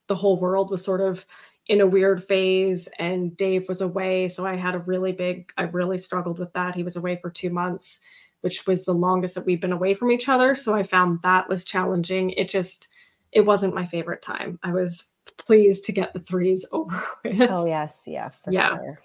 the 0.08 0.16
whole 0.16 0.38
world 0.38 0.70
was 0.70 0.84
sort 0.84 1.00
of 1.00 1.24
in 1.68 1.80
a 1.80 1.86
weird 1.86 2.22
phase 2.22 2.88
and 2.98 3.36
Dave 3.36 3.68
was 3.68 3.80
away. 3.80 4.28
So 4.28 4.46
I 4.46 4.56
had 4.56 4.74
a 4.74 4.80
really 4.80 5.12
big, 5.12 5.52
I 5.56 5.62
really 5.62 5.98
struggled 5.98 6.38
with 6.38 6.52
that. 6.52 6.74
He 6.74 6.82
was 6.82 6.96
away 6.96 7.18
for 7.20 7.30
two 7.30 7.50
months, 7.50 8.00
which 8.40 8.66
was 8.66 8.84
the 8.84 8.94
longest 8.94 9.34
that 9.34 9.46
we've 9.46 9.60
been 9.60 9.72
away 9.72 9.94
from 9.94 10.10
each 10.10 10.28
other. 10.28 10.54
So 10.54 10.74
I 10.74 10.82
found 10.82 11.20
that 11.22 11.48
was 11.48 11.64
challenging. 11.64 12.30
It 12.30 12.48
just, 12.48 12.88
it 13.36 13.44
wasn't 13.44 13.74
my 13.74 13.84
favorite 13.84 14.22
time. 14.22 14.58
I 14.62 14.72
was 14.72 15.12
pleased 15.36 15.84
to 15.84 15.92
get 15.92 16.14
the 16.14 16.20
threes 16.20 16.66
over 16.72 17.04
with. 17.22 17.50
Oh 17.50 17.66
yes, 17.66 17.94
yeah, 18.06 18.30
yeah, 18.48 18.76
sure. 18.76 19.00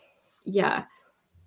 yeah. 0.45 0.85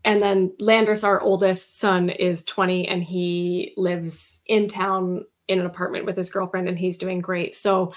And 0.04 0.22
then 0.22 0.52
Landers, 0.60 1.02
our 1.02 1.18
oldest 1.18 1.78
son, 1.78 2.10
is 2.10 2.44
20 2.44 2.86
and 2.86 3.02
he 3.02 3.72
lives 3.78 4.42
in 4.46 4.68
town 4.68 5.24
in 5.48 5.58
an 5.58 5.64
apartment 5.64 6.04
with 6.04 6.14
his 6.14 6.28
girlfriend 6.28 6.68
and 6.68 6.78
he's 6.78 6.98
doing 6.98 7.22
great. 7.22 7.54
So 7.54 7.94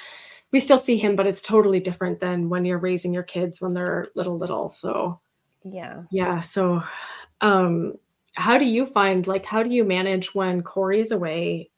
we 0.54 0.62
still 0.62 0.80
see 0.80 0.96
him, 0.96 1.18
but 1.18 1.28
it's 1.28 1.42
totally 1.42 1.82
different 1.82 2.22
than 2.22 2.48
when 2.48 2.64
you're 2.64 2.78
raising 2.78 3.14
your 3.14 3.24
kids 3.24 3.60
when 3.60 3.74
they're 3.74 4.08
little, 4.16 4.38
little. 4.38 4.70
So 4.70 5.20
yeah. 5.66 6.04
Yeah. 6.12 6.40
So 6.40 6.82
um 7.42 7.96
how 8.36 8.58
do 8.58 8.64
you 8.64 8.86
find 8.86 9.28
like 9.28 9.46
how 9.46 9.62
do 9.62 9.70
you 9.70 9.84
manage 9.84 10.34
when 10.34 10.64
Corey's 10.64 11.12
away 11.12 11.72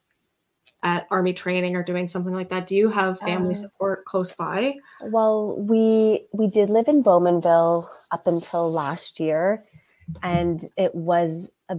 at 0.84 1.08
army 1.12 1.34
training 1.34 1.76
or 1.76 1.84
doing 1.84 2.08
something 2.08 2.34
like 2.34 2.50
that? 2.50 2.68
Do 2.68 2.76
you 2.76 2.90
have 2.90 3.20
family 3.20 3.52
uh, 3.52 3.58
support 3.58 4.06
close 4.06 4.36
by? 4.36 4.76
Well, 5.02 5.58
we 5.58 6.26
we 6.32 6.48
did 6.48 6.70
live 6.70 6.88
in 6.88 7.04
Bowmanville 7.04 7.88
up 8.12 8.28
until 8.28 8.72
last 8.72 9.20
year 9.20 9.64
and 10.24 10.68
it 10.78 10.94
was 10.96 11.50
a 11.70 11.78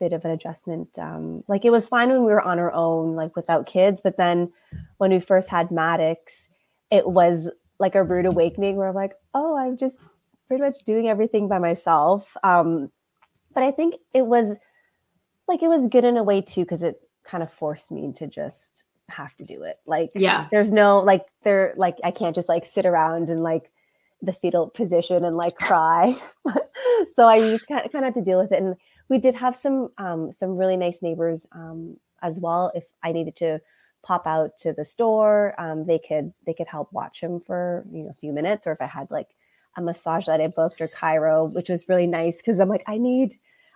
bit 0.00 0.12
of 0.12 0.24
an 0.24 0.30
adjustment. 0.30 0.98
Um, 0.98 1.44
like 1.48 1.64
it 1.64 1.70
was 1.70 1.88
fine 1.88 2.10
when 2.10 2.24
we 2.24 2.32
were 2.32 2.42
on 2.42 2.58
our 2.58 2.72
own, 2.72 3.14
like 3.14 3.36
without 3.36 3.66
kids, 3.66 4.00
but 4.02 4.16
then 4.16 4.52
when 4.98 5.10
we 5.10 5.20
first 5.20 5.48
had 5.48 5.70
Maddox, 5.70 6.48
it 6.90 7.08
was 7.08 7.48
like 7.78 7.94
a 7.94 8.02
rude 8.02 8.26
awakening 8.26 8.76
where 8.76 8.88
I'm 8.88 8.94
like, 8.94 9.14
oh, 9.34 9.56
I'm 9.56 9.76
just 9.76 9.96
pretty 10.48 10.62
much 10.62 10.82
doing 10.84 11.08
everything 11.08 11.48
by 11.48 11.58
myself. 11.58 12.36
Um, 12.42 12.90
but 13.54 13.62
I 13.62 13.70
think 13.70 13.96
it 14.14 14.26
was 14.26 14.56
like 15.46 15.62
it 15.62 15.68
was 15.68 15.88
good 15.88 16.04
in 16.04 16.16
a 16.16 16.22
way 16.22 16.40
too, 16.40 16.62
because 16.62 16.82
it 16.82 17.00
kind 17.28 17.42
of 17.42 17.52
forced 17.52 17.92
me 17.92 18.12
to 18.16 18.26
just 18.26 18.84
have 19.08 19.34
to 19.36 19.44
do 19.44 19.62
it. 19.62 19.78
Like, 19.86 20.10
yeah, 20.14 20.46
there's 20.50 20.72
no 20.72 21.00
like 21.00 21.26
there 21.42 21.74
like 21.76 21.96
I 22.04 22.10
can't 22.10 22.34
just 22.34 22.48
like 22.48 22.64
sit 22.64 22.86
around 22.86 23.30
and 23.30 23.42
like 23.42 23.70
the 24.22 24.32
fetal 24.32 24.68
position 24.68 25.24
and 25.24 25.36
like 25.36 25.56
cry. 25.56 26.14
so 27.14 27.28
I 27.28 27.38
just 27.38 27.68
kind 27.68 27.84
of, 27.84 27.92
kind 27.92 28.04
of 28.04 28.14
had 28.14 28.24
to 28.24 28.30
deal 28.30 28.40
with 28.40 28.52
it. 28.52 28.62
And 28.62 28.76
we 29.08 29.18
did 29.18 29.34
have 29.34 29.56
some 29.56 29.88
um, 29.98 30.32
some 30.32 30.56
really 30.56 30.76
nice 30.76 31.02
neighbors 31.02 31.46
um, 31.52 31.96
as 32.22 32.40
well. 32.40 32.72
If 32.74 32.84
I 33.02 33.12
needed 33.12 33.36
to 33.36 33.60
pop 34.02 34.26
out 34.26 34.56
to 34.58 34.72
the 34.72 34.84
store, 34.84 35.54
um, 35.58 35.86
they 35.86 35.98
could 35.98 36.32
they 36.46 36.54
could 36.54 36.68
help 36.68 36.92
watch 36.92 37.20
him 37.20 37.40
for 37.40 37.86
you 37.90 38.04
know 38.04 38.10
a 38.10 38.14
few 38.14 38.32
minutes. 38.32 38.66
Or 38.66 38.72
if 38.72 38.80
I 38.80 38.86
had 38.86 39.10
like 39.10 39.28
a 39.76 39.82
massage 39.82 40.26
that 40.26 40.40
I 40.40 40.48
booked 40.48 40.80
or 40.80 40.88
chiro, 40.88 41.52
which 41.54 41.68
was 41.68 41.88
really 41.88 42.06
nice 42.06 42.38
because 42.38 42.58
I'm 42.58 42.68
like 42.68 42.84
I 42.86 42.98
need 42.98 43.34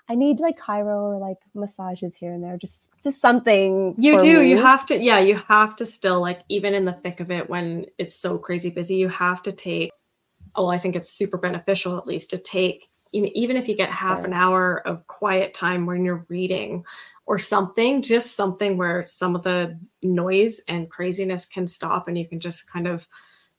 I 0.09 0.15
need 0.15 0.41
like 0.41 0.59
chiro 0.59 1.15
or 1.15 1.19
like 1.19 1.39
massages 1.55 2.17
here 2.17 2.33
and 2.33 2.43
there, 2.43 2.59
just 2.59 2.83
just 3.03 3.21
something. 3.21 3.95
You 3.99 4.21
do. 4.21 4.41
Me. 4.41 4.51
You 4.51 4.59
have 4.59 4.87
to. 4.87 4.99
Yeah, 4.99 5.19
you 5.19 5.37
have 5.49 5.77
to 5.77 5.87
still 5.87 6.21
like 6.21 6.43
even 6.49 6.75
in 6.75 6.85
the 6.85 6.93
thick 6.93 7.21
of 7.21 7.31
it 7.31 7.49
when 7.51 7.87
it's 7.99 8.15
so 8.15 8.39
crazy 8.39 8.71
busy. 8.71 8.97
You 8.97 9.09
have 9.09 9.43
to 9.43 9.53
take 9.53 9.91
oh, 10.55 10.69
I 10.69 10.79
think 10.79 10.97
it's 10.97 11.11
super 11.11 11.39
beneficial 11.39 11.97
at 11.97 12.07
least 12.07 12.31
to 12.31 12.39
take, 12.39 12.87
even 13.13 13.57
if 13.57 13.69
you 13.69 13.77
get 13.77 13.91
half 13.91 14.25
an 14.25 14.33
hour 14.33 14.87
of 14.87 15.07
quiet 15.07 15.55
time 15.55 15.87
when 15.87 16.05
you're 16.05 16.27
reading 16.29 16.85
or 17.27 17.39
something, 17.39 18.03
just 18.03 18.35
something 18.35 18.77
where 18.77 19.05
some 19.05 19.37
of 19.37 19.45
the 19.45 19.79
noise 20.03 20.61
and 20.69 20.91
craziness 20.91 21.47
can 21.47 21.67
stop 21.67 22.09
and 22.09 22.19
you 22.19 22.27
can 22.27 22.41
just 22.41 22.71
kind 22.71 22.87
of 22.87 23.07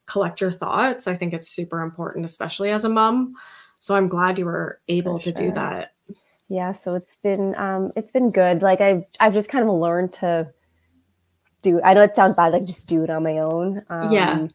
collect 0.06 0.40
your 0.40 0.50
thoughts. 0.50 1.06
I 1.06 1.14
think 1.14 1.32
it's 1.32 1.48
super 1.48 1.80
important, 1.80 2.24
especially 2.24 2.70
as 2.70 2.84
a 2.84 2.88
mom. 2.88 3.34
So 3.78 3.94
I'm 3.94 4.08
glad 4.08 4.38
you 4.38 4.44
were 4.44 4.80
able 4.88 5.18
to 5.20 5.32
do 5.32 5.52
that. 5.52 5.93
Yeah, 6.48 6.72
so 6.72 6.94
it's 6.94 7.16
been 7.16 7.54
um 7.56 7.92
it's 7.96 8.12
been 8.12 8.30
good. 8.30 8.62
Like 8.62 8.80
i've 8.80 9.04
I've 9.20 9.34
just 9.34 9.50
kind 9.50 9.68
of 9.68 9.74
learned 9.74 10.12
to 10.14 10.52
do 11.62 11.80
I 11.82 11.94
know 11.94 12.02
it 12.02 12.14
sounds 12.14 12.36
bad, 12.36 12.52
like 12.52 12.66
just 12.66 12.88
do 12.88 13.04
it 13.04 13.10
on 13.10 13.22
my 13.22 13.38
own. 13.38 13.82
Um, 13.88 14.12
yeah 14.12 14.46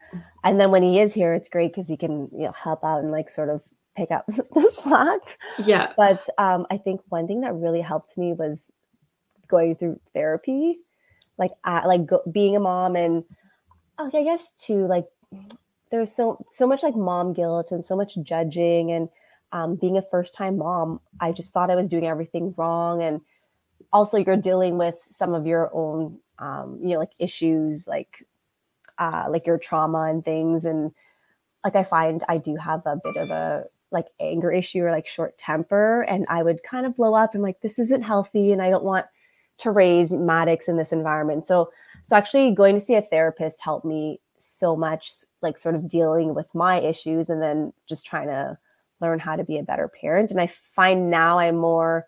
and 0.44 0.60
then 0.60 0.72
when 0.72 0.84
he 0.84 1.00
is 1.00 1.14
here 1.14 1.34
it's 1.34 1.50
great 1.50 1.72
because 1.72 1.88
he 1.88 1.98
can 1.98 2.28
you 2.32 2.46
know 2.46 2.52
help 2.52 2.84
out 2.84 3.00
and 3.00 3.12
like 3.12 3.30
sort 3.30 3.50
of 3.50 3.62
pick 3.96 4.12
up 4.12 4.26
the 4.28 4.72
slack 4.74 5.38
yeah 5.66 5.94
but 5.98 6.24
um, 6.38 6.66
i 6.70 6.78
think 6.78 7.02
one 7.10 7.28
thing 7.28 7.42
that 7.42 7.54
really 7.54 7.82
helped 7.82 8.18
me 8.18 8.34
was 8.34 8.62
going 9.48 9.76
through 9.76 10.00
therapy 10.14 10.78
like 11.38 11.52
uh, 11.64 11.82
like 11.86 12.06
go, 12.06 12.22
being 12.32 12.56
a 12.56 12.60
mom 12.60 12.96
and 12.96 13.24
uh, 13.98 14.10
i 14.14 14.24
guess 14.24 14.52
too 14.52 14.86
like 14.88 15.06
there's 15.92 16.16
so 16.16 16.46
so 16.54 16.68
much 16.68 16.84
like 16.84 16.96
mom 16.96 17.34
guilt 17.34 17.72
and 17.72 17.84
so 17.84 17.96
much 17.96 18.16
judging 18.24 18.92
and 18.92 19.10
um, 19.52 19.76
being 19.76 19.98
a 19.98 20.02
first 20.02 20.34
time 20.34 20.58
mom 20.58 21.00
i 21.20 21.32
just 21.32 21.52
thought 21.52 21.70
i 21.70 21.76
was 21.76 21.90
doing 21.90 22.06
everything 22.06 22.54
wrong 22.58 23.02
and 23.02 23.22
also 23.92 24.18
you're 24.18 24.38
dealing 24.38 24.78
with 24.78 24.96
some 25.12 25.34
of 25.34 25.48
your 25.48 25.70
own 25.74 26.18
um, 26.40 26.80
you 26.82 26.94
know 26.94 27.00
like 27.00 27.12
issues 27.20 27.88
like 27.88 28.26
uh, 29.00 29.26
like 29.30 29.48
your 29.48 29.58
trauma 29.58 30.04
and 30.04 30.24
things. 30.24 30.66
And 30.66 30.92
like 31.64 31.76
I 31.76 31.84
find 31.84 32.24
I 32.28 32.38
do 32.38 32.56
have 32.58 32.86
a 32.86 33.00
bit 33.04 33.18
of 33.18 33.32
a 33.32 33.64
like 33.92 34.08
anger 34.20 34.52
issue 34.52 34.84
or 34.84 34.92
like 34.92 35.08
short 35.08 35.38
temper, 35.38 36.04
and 36.04 36.26
I 36.30 36.44
would 36.44 36.62
kind 36.64 36.86
of 36.86 36.96
blow 36.96 37.16
up 37.16 37.34
and 37.34 37.42
like 37.42 37.62
this 37.62 37.80
isn't 37.80 38.04
healthy, 38.04 38.52
and 38.52 38.62
I 38.62 38.70
don't 38.70 38.84
want 38.84 39.08
to 39.60 39.72
raise 39.72 40.12
Maddox 40.12 40.68
in 40.68 40.78
this 40.78 40.92
environment. 40.92 41.48
So 41.48 41.72
so 42.06 42.16
actually 42.16 42.52
going 42.52 42.76
to 42.76 42.82
see 42.82 42.96
a 42.96 43.02
therapist 43.02 43.62
helped 43.62 43.86
me 43.86 44.20
so 44.38 44.76
much, 44.76 45.12
like 45.42 45.58
sort 45.58 45.76
of 45.76 45.88
dealing 45.88 46.36
with 46.36 46.54
my 46.54 46.80
issues, 46.80 47.30
and 47.30 47.42
then 47.42 47.74
just 47.88 48.06
trying 48.06 48.28
to 48.28 48.58
learn 49.02 49.20
how 49.20 49.36
to 49.36 49.44
be 49.44 49.58
a 49.58 49.64
better 49.64 49.88
parent. 49.88 50.32
And 50.32 50.42
I 50.42 50.48
find 50.48 51.10
now 51.10 51.40
I'm 51.40 51.58
more 51.58 52.06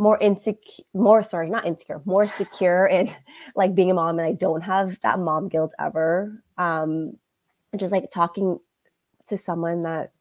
more 0.00 0.16
insecure 0.20 0.84
more 0.94 1.24
sorry 1.24 1.50
not 1.50 1.66
insecure 1.66 2.00
more 2.04 2.28
secure 2.28 2.86
in 2.86 3.08
like 3.56 3.74
being 3.74 3.90
a 3.90 3.94
mom 3.94 4.16
and 4.20 4.28
i 4.28 4.32
don't 4.32 4.60
have 4.60 4.96
that 5.00 5.18
mom 5.18 5.48
guilt 5.48 5.74
ever. 5.78 6.42
Um 6.56 7.14
just 7.76 7.92
like 7.92 8.10
talking 8.10 8.58
to 9.26 9.36
someone 9.36 9.82
that 9.82 10.12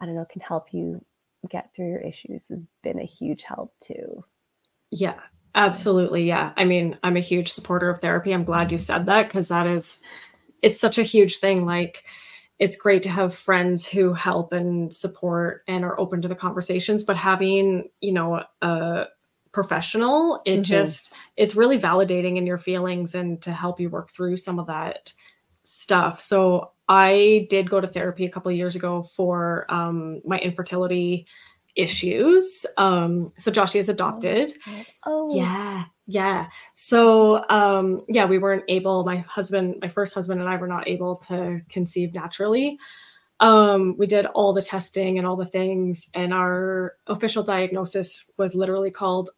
i 0.00 0.06
don't 0.06 0.14
know 0.14 0.24
can 0.30 0.40
help 0.40 0.72
you 0.72 1.04
get 1.48 1.74
through 1.74 1.88
your 1.88 2.00
issues 2.00 2.42
has 2.48 2.60
been 2.82 3.00
a 3.00 3.04
huge 3.04 3.42
help 3.42 3.74
too. 3.80 4.24
Yeah 4.90 5.18
absolutely. 5.56 6.28
Yeah. 6.28 6.52
I 6.56 6.64
mean 6.64 6.96
i'm 7.02 7.16
a 7.16 7.20
huge 7.20 7.50
supporter 7.50 7.90
of 7.90 8.00
therapy. 8.00 8.32
I'm 8.32 8.44
glad 8.44 8.70
you 8.70 8.78
said 8.78 9.06
that 9.06 9.26
because 9.26 9.48
that 9.48 9.66
is 9.66 10.00
it's 10.62 10.78
such 10.78 10.98
a 10.98 11.02
huge 11.02 11.38
thing. 11.38 11.66
Like 11.66 12.04
it's 12.60 12.76
great 12.76 13.02
to 13.02 13.08
have 13.08 13.34
friends 13.34 13.88
who 13.88 14.12
help 14.12 14.52
and 14.52 14.92
support 14.92 15.64
and 15.66 15.82
are 15.82 15.98
open 15.98 16.20
to 16.20 16.28
the 16.28 16.34
conversations 16.34 17.02
but 17.02 17.16
having 17.16 17.88
you 18.00 18.12
know 18.12 18.42
a 18.62 19.04
professional 19.50 20.40
it 20.44 20.52
mm-hmm. 20.52 20.62
just 20.62 21.12
it's 21.36 21.56
really 21.56 21.78
validating 21.78 22.36
in 22.36 22.46
your 22.46 22.58
feelings 22.58 23.16
and 23.16 23.42
to 23.42 23.50
help 23.50 23.80
you 23.80 23.88
work 23.88 24.10
through 24.10 24.36
some 24.36 24.60
of 24.60 24.68
that 24.68 25.12
stuff. 25.64 26.20
So 26.20 26.70
i 26.88 27.46
did 27.50 27.70
go 27.70 27.80
to 27.80 27.88
therapy 27.88 28.24
a 28.24 28.30
couple 28.30 28.52
years 28.52 28.76
ago 28.76 29.02
for 29.02 29.66
um, 29.68 30.20
my 30.24 30.38
infertility 30.38 31.26
issues. 31.76 32.66
Um 32.76 33.32
so 33.38 33.50
joshie 33.50 33.80
is 33.80 33.88
adopted. 33.88 34.52
oh. 35.06 35.34
Yeah 35.34 35.84
yeah. 36.10 36.48
So 36.74 37.48
um 37.48 38.04
yeah 38.08 38.24
we 38.24 38.38
weren't 38.38 38.64
able 38.68 39.04
my 39.04 39.18
husband 39.18 39.76
my 39.80 39.88
first 39.88 40.12
husband 40.14 40.40
and 40.40 40.48
i 40.48 40.56
were 40.56 40.66
not 40.66 40.88
able 40.88 41.16
to 41.16 41.60
conceive 41.68 42.14
naturally. 42.14 42.78
Um 43.38 43.96
we 43.96 44.06
did 44.06 44.26
all 44.26 44.52
the 44.52 44.60
testing 44.60 45.18
and 45.18 45.26
all 45.26 45.36
the 45.36 45.46
things 45.46 46.08
and 46.14 46.34
our 46.34 46.96
official 47.06 47.42
diagnosis 47.42 48.24
was 48.36 48.54
literally 48.54 48.90
called 48.90 49.30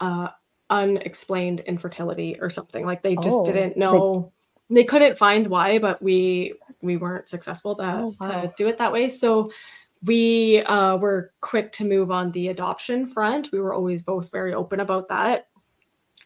uh 0.00 0.28
unexplained 0.68 1.60
infertility 1.60 2.36
or 2.40 2.50
something. 2.50 2.84
Like 2.86 3.02
they 3.02 3.16
just 3.16 3.28
oh, 3.30 3.44
didn't 3.44 3.76
know. 3.76 4.32
They... 4.68 4.82
they... 4.82 4.84
couldn't 4.84 5.18
find 5.18 5.46
why 5.46 5.78
but 5.78 6.02
we 6.02 6.54
we 6.82 6.96
weren't 6.96 7.28
successful 7.28 7.74
to, 7.76 7.82
oh, 7.82 8.14
wow. 8.20 8.42
to 8.42 8.52
do 8.56 8.68
it 8.68 8.78
that 8.78 8.92
way. 8.92 9.08
So 9.08 9.50
we 10.02 10.62
uh, 10.62 10.96
were 10.96 11.32
quick 11.40 11.72
to 11.72 11.84
move 11.84 12.10
on 12.10 12.32
the 12.32 12.48
adoption 12.48 13.06
front. 13.06 13.52
We 13.52 13.60
were 13.60 13.74
always 13.74 14.02
both 14.02 14.30
very 14.30 14.54
open 14.54 14.80
about 14.80 15.08
that 15.08 15.48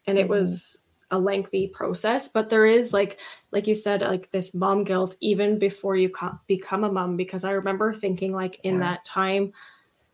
and 0.07 0.19
it 0.19 0.23
mm-hmm. 0.23 0.33
was 0.33 0.87
a 1.11 1.19
lengthy 1.19 1.69
process 1.69 2.29
but 2.29 2.49
there 2.49 2.67
is 2.67 2.93
like 2.93 3.19
like 3.53 3.67
you 3.67 3.75
said 3.75 4.01
like 4.01 4.31
this 4.31 4.55
mom 4.55 4.85
guilt 4.85 5.15
even 5.21 5.59
before 5.59 5.97
you 5.97 6.09
co- 6.09 6.39
become 6.47 6.83
a 6.83 6.91
mom 6.91 7.17
because 7.17 7.45
i 7.45 7.51
remember 7.51 7.93
thinking 7.93 8.33
like 8.33 8.59
in 8.65 8.75
yeah. 8.75 8.81
that 8.81 9.05
time 9.05 9.53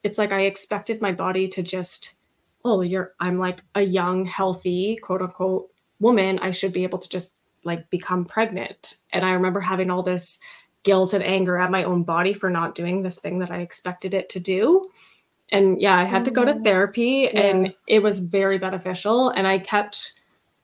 it's 0.02 0.18
like 0.18 0.32
i 0.32 0.42
expected 0.42 1.00
my 1.00 1.12
body 1.12 1.46
to 1.46 1.62
just 1.62 2.14
oh 2.64 2.82
you're 2.82 3.14
i'm 3.20 3.38
like 3.38 3.60
a 3.76 3.82
young 3.82 4.24
healthy 4.24 4.96
quote 4.96 5.22
unquote 5.22 5.70
woman. 6.00 6.38
I 6.40 6.50
should 6.50 6.72
be 6.72 6.82
able 6.82 6.98
to 6.98 7.08
just 7.08 7.34
like 7.62 7.88
become 7.90 8.24
pregnant. 8.24 8.96
And 9.12 9.24
i 9.24 9.32
remember 9.32 9.60
having 9.60 9.90
all 9.90 10.02
this 10.02 10.40
guilt 10.82 11.12
and 11.12 11.22
anger 11.22 11.58
at 11.58 11.70
my 11.70 11.84
own 11.84 12.02
body 12.02 12.32
for 12.32 12.48
not 12.48 12.74
doing 12.74 13.02
this 13.02 13.18
thing 13.18 13.38
that 13.38 13.50
i 13.50 13.58
expected 13.58 14.14
it 14.14 14.30
to 14.30 14.40
do 14.40 14.88
and 15.52 15.80
yeah 15.80 15.96
i 15.96 16.04
had 16.04 16.24
to 16.24 16.30
go 16.30 16.44
to 16.44 16.52
mm-hmm. 16.52 16.64
therapy 16.64 17.28
yeah. 17.32 17.40
and 17.40 17.74
it 17.86 18.02
was 18.02 18.18
very 18.18 18.58
beneficial 18.58 19.30
and 19.30 19.46
i 19.46 19.58
kept 19.58 20.14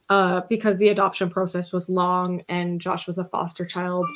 uh, 0.09 0.43
because 0.49 0.79
the 0.79 0.89
adoption 0.89 1.29
process 1.29 1.73
was 1.73 1.89
long 1.89 2.43
and 2.49 2.81
josh 2.81 3.07
was 3.07 3.19
a 3.19 3.25
foster 3.25 3.65
child 3.65 4.07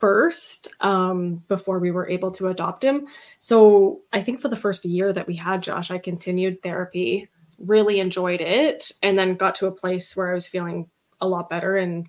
first 0.00 0.68
um, 0.80 1.42
before 1.48 1.78
we 1.78 1.90
were 1.90 2.08
able 2.08 2.30
to 2.30 2.48
adopt 2.48 2.84
him 2.84 3.06
so 3.38 4.00
i 4.12 4.20
think 4.20 4.40
for 4.40 4.48
the 4.48 4.56
first 4.56 4.84
year 4.84 5.12
that 5.12 5.26
we 5.26 5.34
had 5.34 5.62
josh 5.62 5.90
i 5.90 5.98
continued 5.98 6.62
therapy 6.62 7.28
really 7.58 8.00
enjoyed 8.00 8.40
it 8.40 8.90
and 9.02 9.18
then 9.18 9.34
got 9.34 9.54
to 9.54 9.66
a 9.66 9.72
place 9.72 10.16
where 10.16 10.30
i 10.30 10.34
was 10.34 10.46
feeling 10.46 10.88
a 11.20 11.28
lot 11.28 11.50
better 11.50 11.76
and 11.76 12.06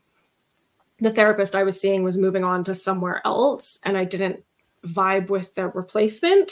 the 0.99 1.11
therapist 1.11 1.55
i 1.55 1.63
was 1.63 1.79
seeing 1.79 2.03
was 2.03 2.17
moving 2.17 2.43
on 2.43 2.63
to 2.63 2.73
somewhere 2.73 3.21
else 3.25 3.79
and 3.83 3.97
i 3.97 4.03
didn't 4.03 4.41
vibe 4.85 5.29
with 5.29 5.53
the 5.55 5.67
replacement 5.67 6.51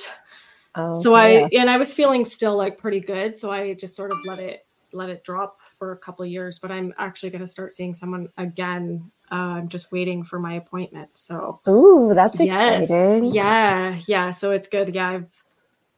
Oh, 0.80 1.02
so 1.02 1.16
I 1.16 1.50
and 1.54 1.70
I 1.70 1.78
was 1.78 1.94
feeling 1.94 2.26
still 2.26 2.56
like 2.56 2.78
pretty 2.78 3.00
good, 3.00 3.36
so 3.36 3.52
I 3.52 3.74
just 3.74 3.96
sort 3.96 4.12
of 4.12 4.18
let 4.26 4.40
it 4.40 4.60
let 4.94 5.10
it 5.10 5.24
drop 5.24 5.60
for 5.78 5.92
a 5.92 5.98
couple 5.98 6.26
of 6.26 6.32
years, 6.32 6.60
but 6.60 6.72
I'm 6.72 6.94
actually 6.98 7.30
going 7.30 7.42
to 7.42 7.48
start 7.48 7.74
seeing 7.74 7.94
someone 7.94 8.30
again. 8.38 9.12
Uh, 9.32 9.36
I'm 9.36 9.70
just 9.70 9.92
waiting 9.92 10.24
for 10.24 10.40
my 10.40 10.54
appointment. 10.54 11.16
So, 11.18 11.62
Ooh, 11.68 12.14
that's 12.14 12.40
yes, 12.40 12.86
exciting. 12.86 13.26
yeah, 13.26 14.00
yeah. 14.08 14.32
So 14.32 14.52
it's 14.52 14.68
good. 14.68 14.94
Yeah, 14.94 15.10
I've 15.10 15.28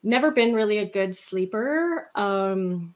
never 0.04 0.32
been 0.32 0.54
really 0.54 0.80
a 0.80 0.86
good 0.86 1.16
sleeper. 1.16 2.10
Um, 2.16 2.96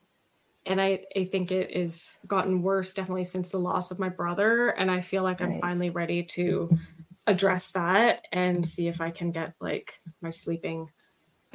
and 0.66 0.82
I, 0.82 1.02
I 1.16 1.26
think 1.26 1.52
it 1.52 1.72
is 1.76 2.18
gotten 2.28 2.62
worse 2.62 2.94
definitely 2.94 3.26
since 3.26 3.52
the 3.52 3.60
loss 3.60 3.92
of 3.92 4.00
my 4.00 4.10
brother. 4.10 4.70
And 4.70 4.90
I 4.90 5.02
feel 5.02 5.24
like 5.24 5.42
I'm 5.42 5.62
finally 5.62 5.92
ready 5.92 6.24
to 6.24 6.70
address 7.28 7.72
that 7.72 8.26
and 8.32 8.66
see 8.66 8.88
if 8.88 9.00
I 9.00 9.12
can 9.12 9.32
get 9.32 9.54
like 9.62 10.00
my 10.22 10.32
sleeping 10.32 10.90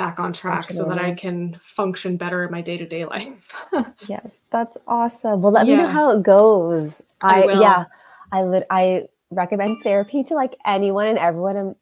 back 0.00 0.18
on 0.18 0.32
track 0.32 0.70
so 0.70 0.86
that 0.86 0.98
I 0.98 1.12
can 1.12 1.58
function 1.60 2.16
better 2.16 2.42
in 2.42 2.50
my 2.50 2.62
day 2.62 2.78
to 2.78 2.86
day 2.86 3.04
life. 3.04 3.54
Yes, 4.08 4.40
that's 4.50 4.78
awesome. 4.86 5.42
Well, 5.42 5.52
let 5.52 5.66
me 5.66 5.76
know 5.76 5.88
how 5.88 6.10
it 6.12 6.22
goes. 6.22 6.94
I 7.20 7.42
I, 7.42 7.60
yeah, 7.60 7.84
I 8.32 8.42
lit 8.44 8.66
I 8.70 9.08
recommend 9.30 9.82
therapy 9.82 10.24
to 10.24 10.34
like 10.34 10.56
anyone 10.64 11.06
and 11.06 11.18
everyone. 11.18 11.56
And 11.56 11.76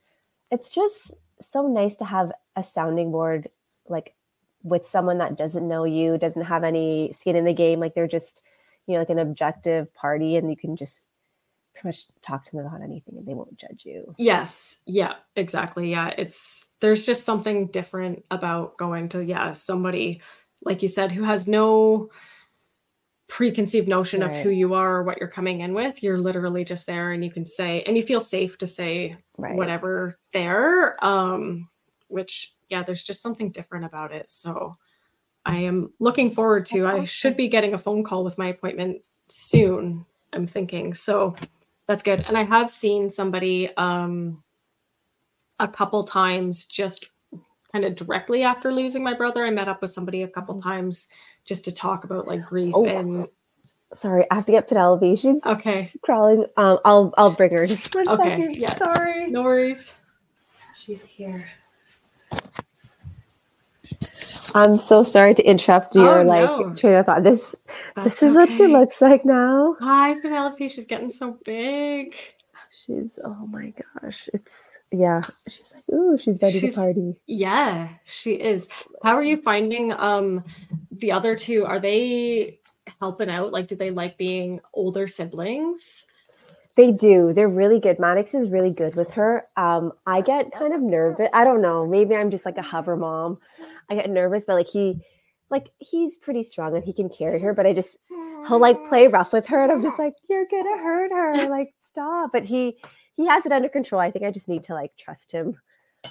it's 0.50 0.74
just 0.74 1.12
so 1.40 1.68
nice 1.68 1.94
to 1.96 2.04
have 2.04 2.32
a 2.56 2.64
sounding 2.64 3.12
board 3.12 3.48
like 3.88 4.14
with 4.64 4.84
someone 4.84 5.18
that 5.18 5.38
doesn't 5.38 5.68
know 5.68 5.84
you, 5.84 6.18
doesn't 6.18 6.42
have 6.42 6.64
any 6.64 7.12
skin 7.12 7.36
in 7.36 7.44
the 7.44 7.54
game. 7.54 7.78
Like 7.78 7.94
they're 7.94 8.08
just, 8.08 8.42
you 8.88 8.94
know, 8.94 8.98
like 8.98 9.10
an 9.10 9.20
objective 9.20 9.94
party 9.94 10.34
and 10.34 10.50
you 10.50 10.56
can 10.56 10.74
just 10.74 11.08
pretty 11.78 11.88
much 11.88 12.06
talk 12.22 12.44
to 12.44 12.56
them 12.56 12.66
about 12.66 12.82
anything 12.82 13.16
and 13.16 13.26
they 13.26 13.34
won't 13.34 13.56
judge 13.56 13.84
you. 13.84 14.14
Yes. 14.18 14.78
Yeah, 14.86 15.14
exactly. 15.36 15.90
Yeah. 15.90 16.12
It's 16.18 16.74
there's 16.80 17.06
just 17.06 17.24
something 17.24 17.68
different 17.68 18.24
about 18.30 18.76
going 18.78 19.08
to, 19.10 19.24
yeah, 19.24 19.52
somebody, 19.52 20.20
like 20.62 20.82
you 20.82 20.88
said, 20.88 21.12
who 21.12 21.22
has 21.22 21.46
no 21.46 22.10
preconceived 23.28 23.88
notion 23.88 24.22
of 24.22 24.34
who 24.34 24.48
you 24.48 24.74
are 24.74 24.96
or 24.96 25.02
what 25.02 25.18
you're 25.18 25.28
coming 25.28 25.60
in 25.60 25.74
with. 25.74 26.02
You're 26.02 26.18
literally 26.18 26.64
just 26.64 26.86
there 26.86 27.12
and 27.12 27.22
you 27.22 27.30
can 27.30 27.44
say, 27.46 27.82
and 27.82 27.96
you 27.96 28.02
feel 28.02 28.20
safe 28.20 28.58
to 28.58 28.66
say 28.66 29.16
Right. 29.36 29.54
whatever 29.54 30.18
there. 30.32 31.02
Um, 31.04 31.68
which 32.08 32.54
yeah, 32.70 32.82
there's 32.82 33.04
just 33.04 33.22
something 33.22 33.50
different 33.50 33.84
about 33.84 34.12
it. 34.12 34.28
So 34.28 34.76
I 35.44 35.58
am 35.58 35.92
looking 36.00 36.34
forward 36.34 36.66
to 36.66 36.86
I 36.86 37.04
should 37.04 37.36
be 37.36 37.48
getting 37.48 37.74
a 37.74 37.78
phone 37.78 38.02
call 38.02 38.24
with 38.24 38.36
my 38.38 38.48
appointment 38.48 39.02
soon, 39.28 40.04
I'm 40.32 40.46
thinking. 40.46 40.94
So 40.94 41.36
that's 41.88 42.02
good. 42.04 42.24
And 42.28 42.38
I 42.38 42.44
have 42.44 42.70
seen 42.70 43.10
somebody 43.10 43.74
um 43.76 44.42
a 45.58 45.66
couple 45.66 46.04
times 46.04 46.66
just 46.66 47.06
kind 47.72 47.84
of 47.84 47.94
directly 47.96 48.44
after 48.44 48.72
losing 48.72 49.02
my 49.02 49.14
brother. 49.14 49.44
I 49.44 49.50
met 49.50 49.66
up 49.68 49.82
with 49.82 49.90
somebody 49.90 50.22
a 50.22 50.28
couple 50.28 50.60
times 50.60 51.08
just 51.44 51.64
to 51.64 51.72
talk 51.72 52.04
about 52.04 52.28
like 52.28 52.44
grief 52.44 52.72
Oh. 52.76 52.86
and 52.86 53.26
Sorry, 53.94 54.26
I 54.30 54.34
have 54.34 54.44
to 54.46 54.52
get 54.52 54.68
Penelope. 54.68 55.16
She's 55.16 55.42
okay. 55.46 55.90
crawling. 56.02 56.44
Um, 56.58 56.78
I'll 56.84 57.12
I'll 57.16 57.30
bring 57.32 57.50
her 57.52 57.66
just 57.66 57.94
one 57.94 58.06
Okay, 58.06 58.22
second. 58.36 58.56
yeah. 58.56 58.74
Sorry. 58.76 59.30
No 59.30 59.42
worries. 59.42 59.94
She's 60.76 61.02
here. 61.06 61.46
I'm 64.58 64.76
so 64.76 65.02
sorry 65.02 65.34
to 65.34 65.42
interrupt 65.44 65.94
your 65.94 66.20
Oh, 66.20 66.22
like 66.24 66.50
no. 66.50 66.74
train 66.74 66.94
of 66.94 67.06
thought. 67.06 67.22
This 67.22 67.54
That's 67.94 68.18
this 68.20 68.22
is 68.24 68.34
what 68.34 68.48
she 68.48 68.66
looks 68.66 69.00
like 69.00 69.24
now. 69.24 69.76
Hi, 69.80 70.14
Penelope. 70.20 70.68
She's 70.68 70.86
getting 70.86 71.10
so 71.10 71.38
big. 71.44 72.16
She's 72.70 73.18
oh 73.24 73.46
my 73.46 73.72
gosh. 74.02 74.28
It's 74.34 74.78
yeah. 74.92 75.20
She's 75.48 75.72
like, 75.74 75.84
ooh, 75.94 76.18
she's 76.18 76.38
ready 76.42 76.58
She's- 76.60 76.74
to 76.74 76.80
party. 76.80 77.14
Yeah, 77.26 77.88
she 78.04 78.32
is. 78.32 78.68
How 79.02 79.14
are 79.14 79.22
you 79.22 79.36
finding 79.42 79.92
um 79.92 80.44
the 80.90 81.12
other 81.12 81.36
two? 81.36 81.64
Are 81.64 81.78
they 81.80 82.58
helping 83.00 83.30
out? 83.30 83.52
Like, 83.52 83.68
do 83.68 83.76
they 83.76 83.90
like 83.90 84.18
being 84.18 84.60
older 84.74 85.06
siblings? 85.06 86.04
They 86.76 86.92
do. 86.92 87.32
They're 87.32 87.48
really 87.48 87.80
good. 87.80 87.98
Maddox 87.98 88.34
is 88.34 88.50
really 88.50 88.72
good 88.72 88.94
with 88.94 89.10
her. 89.12 89.46
Um, 89.56 89.90
I 90.06 90.20
get 90.20 90.52
kind 90.52 90.72
of 90.72 90.80
nervous. 90.80 91.28
I 91.34 91.42
don't 91.42 91.60
know. 91.60 91.84
Maybe 91.84 92.14
I'm 92.14 92.30
just 92.30 92.44
like 92.44 92.56
a 92.56 92.62
hover 92.62 92.96
mom. 92.96 93.38
I 93.90 93.94
get 93.94 94.10
nervous, 94.10 94.44
but 94.46 94.54
like 94.54 94.68
he, 94.68 95.00
like 95.50 95.70
he's 95.78 96.16
pretty 96.16 96.42
strong 96.42 96.74
and 96.76 96.84
he 96.84 96.92
can 96.92 97.08
carry 97.08 97.38
her. 97.40 97.54
But 97.54 97.66
I 97.66 97.72
just 97.72 97.96
he'll 98.48 98.60
like 98.60 98.76
play 98.88 99.08
rough 99.08 99.32
with 99.32 99.46
her, 99.46 99.62
and 99.62 99.72
I'm 99.72 99.82
just 99.82 99.98
like, 99.98 100.14
you're 100.28 100.46
gonna 100.50 100.78
hurt 100.82 101.10
her. 101.12 101.48
Like 101.48 101.74
stop. 101.84 102.30
But 102.32 102.44
he 102.44 102.78
he 103.16 103.26
has 103.26 103.46
it 103.46 103.52
under 103.52 103.68
control. 103.68 104.00
I 104.00 104.10
think 104.10 104.24
I 104.24 104.30
just 104.30 104.48
need 104.48 104.62
to 104.64 104.74
like 104.74 104.92
trust 104.98 105.32
him 105.32 105.54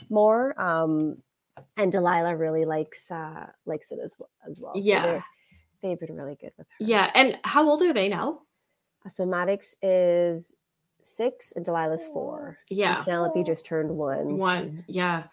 more. 0.09 0.59
Um, 0.61 1.17
and 1.75 1.91
Delilah 1.91 2.35
really 2.35 2.65
likes 2.65 3.09
uh 3.11 3.47
likes 3.65 3.91
it 3.91 3.99
as 4.03 4.13
well 4.19 4.29
as 4.49 4.59
well. 4.59 4.73
Yeah. 4.75 5.01
they're- 5.03 5.23
they've 5.83 5.99
been 5.99 6.15
really 6.15 6.35
good 6.35 6.51
with 6.57 6.65
her. 6.67 6.75
Yeah. 6.85 7.11
And 7.13 7.37
how 7.43 7.69
old 7.69 7.83
are 7.83 7.93
they 7.93 8.09
now? 8.09 8.39
So 9.15 9.27
Maddox 9.27 9.75
is 9.83 10.43
six 11.03 11.53
and 11.55 11.63
Delilah's 11.63 12.03
four. 12.05 12.57
Yeah. 12.71 13.03
Penelope 13.03 13.43
just 13.43 13.63
turned 13.65 13.91
one. 13.91 14.37
One. 14.37 14.83
Yeah. 14.87 15.25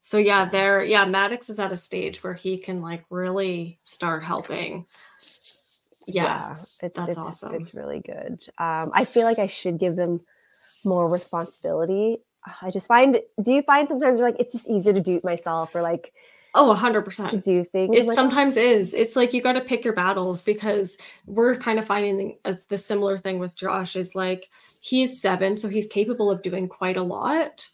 So 0.00 0.16
yeah, 0.16 0.48
they're 0.48 0.82
yeah, 0.82 1.04
Maddox 1.04 1.50
is 1.50 1.58
at 1.58 1.72
a 1.72 1.76
stage 1.76 2.22
where 2.22 2.34
he 2.34 2.58
can 2.58 2.80
like 2.80 3.04
really 3.10 3.78
start 3.82 4.24
helping. 4.24 4.86
Yeah. 6.06 6.56
it's, 6.82 6.94
that's 6.94 7.08
it's, 7.10 7.18
awesome. 7.18 7.54
It's 7.54 7.74
really 7.74 8.00
good. 8.00 8.42
Um, 8.58 8.90
I 8.92 9.04
feel 9.04 9.24
like 9.24 9.38
I 9.38 9.46
should 9.46 9.78
give 9.78 9.96
them 9.96 10.20
more 10.84 11.08
responsibility. 11.08 12.18
I 12.62 12.70
just 12.70 12.86
find, 12.86 13.20
do 13.42 13.52
you 13.52 13.62
find 13.62 13.86
sometimes 13.86 14.18
you're 14.18 14.28
like, 14.28 14.40
it's 14.40 14.54
just 14.54 14.68
easier 14.68 14.92
to 14.92 15.00
do 15.00 15.16
it 15.16 15.24
myself 15.24 15.74
or 15.74 15.82
like 15.82 16.12
Oh, 16.54 16.74
100%. 16.76 17.30
to 17.30 17.36
do 17.36 17.62
things? 17.62 17.96
It 17.96 18.06
like, 18.06 18.14
sometimes 18.14 18.56
is. 18.56 18.92
It's 18.92 19.14
like 19.14 19.32
you 19.32 19.40
got 19.40 19.52
to 19.52 19.60
pick 19.60 19.84
your 19.84 19.94
battles 19.94 20.42
because 20.42 20.98
we're 21.26 21.56
kind 21.56 21.78
of 21.78 21.84
finding 21.84 22.18
the, 22.18 22.38
uh, 22.44 22.54
the 22.68 22.78
similar 22.78 23.16
thing 23.16 23.38
with 23.38 23.54
Josh 23.54 23.94
is 23.94 24.14
like 24.16 24.48
he's 24.80 25.20
seven, 25.20 25.56
so 25.56 25.68
he's 25.68 25.86
capable 25.86 26.30
of 26.30 26.42
doing 26.42 26.66
quite 26.66 26.96
a 26.96 27.02
lot. 27.02 27.68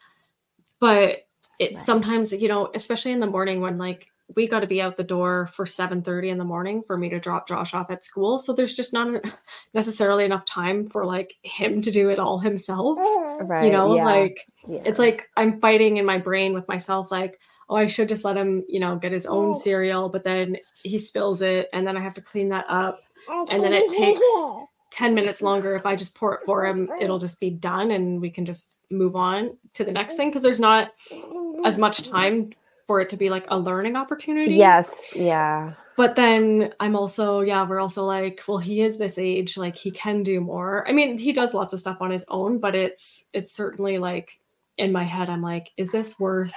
But 0.78 1.25
it's 1.58 1.76
Right. 1.76 1.84
sometimes, 1.84 2.32
you 2.32 2.48
know, 2.48 2.70
especially 2.74 3.12
in 3.12 3.20
the 3.20 3.26
morning 3.26 3.60
when 3.60 3.78
like 3.78 4.08
we 4.34 4.48
got 4.48 4.60
to 4.60 4.66
be 4.66 4.82
out 4.82 4.96
the 4.96 5.04
door 5.04 5.48
for 5.52 5.64
7:30 5.64 6.30
in 6.30 6.38
the 6.38 6.44
morning 6.44 6.82
for 6.86 6.96
me 6.96 7.08
to 7.10 7.20
drop 7.20 7.46
Josh 7.46 7.74
off 7.74 7.90
at 7.90 8.02
school. 8.02 8.38
So 8.38 8.52
there's 8.52 8.74
just 8.74 8.92
not 8.92 9.22
necessarily 9.74 10.24
enough 10.24 10.44
time 10.44 10.88
for 10.88 11.04
like 11.04 11.34
him 11.42 11.80
to 11.82 11.90
do 11.90 12.08
it 12.08 12.18
all 12.18 12.38
himself. 12.38 12.98
right, 12.98 13.66
You 13.66 13.72
know, 13.72 13.94
yeah, 13.94 14.04
like 14.04 14.46
yeah. 14.66 14.82
it's 14.84 14.98
like 14.98 15.28
I'm 15.36 15.60
fighting 15.60 15.98
in 15.98 16.04
my 16.04 16.18
brain 16.18 16.54
with 16.54 16.66
myself, 16.66 17.12
like, 17.12 17.38
oh, 17.68 17.76
I 17.76 17.86
should 17.86 18.08
just 18.08 18.24
let 18.24 18.36
him, 18.36 18.64
you 18.68 18.80
know, 18.80 18.96
get 18.96 19.12
his 19.12 19.26
own 19.26 19.52
mm. 19.52 19.56
cereal, 19.56 20.08
but 20.08 20.24
then 20.24 20.56
he 20.82 20.98
spills 20.98 21.40
it, 21.42 21.68
and 21.72 21.86
then 21.86 21.96
I 21.96 22.00
have 22.00 22.14
to 22.14 22.22
clean 22.22 22.48
that 22.48 22.66
up. 22.68 23.00
and 23.28 23.62
then 23.62 23.72
it 23.72 23.90
takes 23.90 24.20
10 24.90 25.14
minutes 25.14 25.42
longer. 25.42 25.74
If 25.74 25.86
I 25.86 25.96
just 25.96 26.14
pour 26.14 26.34
it 26.34 26.40
for 26.44 26.64
him, 26.64 26.90
it'll 27.00 27.18
just 27.18 27.40
be 27.40 27.50
done 27.50 27.90
and 27.90 28.20
we 28.20 28.30
can 28.30 28.44
just 28.44 28.74
move 28.90 29.16
on 29.16 29.56
to 29.74 29.84
the 29.84 29.92
next 29.92 30.12
mm-hmm. 30.12 30.18
thing 30.18 30.28
because 30.30 30.42
there's 30.42 30.60
not 30.60 30.92
mm-hmm. 31.10 31.64
as 31.64 31.78
much 31.78 32.08
time 32.08 32.52
for 32.86 33.00
it 33.00 33.10
to 33.10 33.16
be 33.16 33.30
like 33.30 33.44
a 33.48 33.58
learning 33.58 33.96
opportunity. 33.96 34.54
Yes, 34.54 34.90
yeah. 35.14 35.72
But 35.96 36.14
then 36.14 36.74
I'm 36.78 36.94
also, 36.94 37.40
yeah, 37.40 37.66
we're 37.66 37.80
also 37.80 38.04
like, 38.04 38.42
well, 38.46 38.58
he 38.58 38.82
is 38.82 38.98
this 38.98 39.18
age, 39.18 39.56
like 39.56 39.76
he 39.76 39.90
can 39.90 40.22
do 40.22 40.40
more. 40.40 40.86
I 40.86 40.92
mean, 40.92 41.18
he 41.18 41.32
does 41.32 41.54
lots 41.54 41.72
of 41.72 41.80
stuff 41.80 41.98
on 42.00 42.10
his 42.10 42.24
own, 42.28 42.58
but 42.58 42.74
it's 42.74 43.24
it's 43.32 43.50
certainly 43.50 43.98
like 43.98 44.38
in 44.78 44.92
my 44.92 45.04
head, 45.04 45.30
I'm 45.30 45.42
like, 45.42 45.70
is 45.76 45.90
this 45.90 46.18
worth 46.18 46.52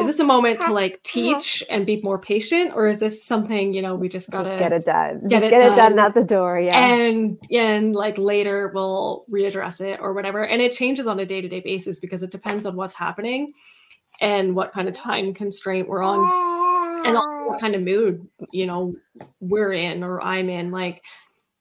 is 0.00 0.06
this 0.06 0.18
a 0.20 0.24
moment 0.34 0.60
to 0.60 0.72
like 0.72 1.02
teach 1.02 1.62
and 1.70 1.84
be 1.84 2.00
more 2.02 2.18
patient, 2.18 2.72
or 2.74 2.86
is 2.88 3.00
this 3.00 3.24
something, 3.24 3.72
you 3.74 3.82
know, 3.82 3.94
we 3.96 4.08
just 4.08 4.30
gotta 4.30 4.50
Just 4.50 4.58
get 4.58 4.72
it 4.72 4.84
done. 4.84 5.26
get 5.28 5.40
just 5.40 5.44
it 5.46 5.50
get 5.50 5.62
it 5.62 5.76
done 5.76 5.96
done. 5.96 5.98
out 5.98 6.14
the 6.14 6.24
door. 6.24 6.60
Yeah. 6.60 6.78
and 6.78 7.38
and 7.50 7.94
like 7.94 8.16
later 8.18 8.70
we'll 8.74 9.24
readdress 9.30 9.80
it 9.80 9.98
or 10.00 10.12
whatever 10.12 10.44
and 10.46 10.62
it 10.62 10.72
changes 10.72 11.06
on 11.06 11.18
a 11.20 11.26
day-to-day 11.26 11.60
basis 11.60 11.98
because 11.98 12.22
it 12.22 12.30
depends 12.30 12.64
on 12.66 12.76
what's 12.76 12.94
happening 12.94 13.52
and 14.20 14.54
what 14.54 14.72
kind 14.72 14.86
of 14.88 14.94
time 14.94 15.34
constraint 15.34 15.88
we're 15.88 16.02
on 16.02 16.20
and 17.06 17.16
what 17.48 17.60
kind 17.60 17.74
of 17.74 17.82
mood 17.82 18.24
you 18.52 18.66
know 18.66 18.94
we're 19.40 19.72
in 19.72 20.04
or 20.04 20.20
i'm 20.22 20.48
in 20.48 20.70
like 20.70 21.02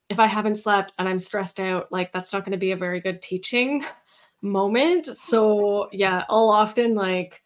if 0.10 0.20
i 0.20 0.28
haven't 0.28 0.56
slept 0.56 0.94
and 1.00 1.10
i'm 1.10 1.18
stressed 1.18 1.60
out 1.60 1.92
like 1.92 2.12
that's 2.14 2.32
not 2.34 2.44
going 2.46 2.52
to 2.52 2.58
be 2.58 2.72
a 2.72 2.78
very 2.78 3.00
good 3.00 3.22
teaching 3.22 3.84
moment. 4.42 5.06
So 5.06 5.90
yeah 5.92 6.24
i'll 6.30 6.50
often 6.50 6.96
like 6.96 7.42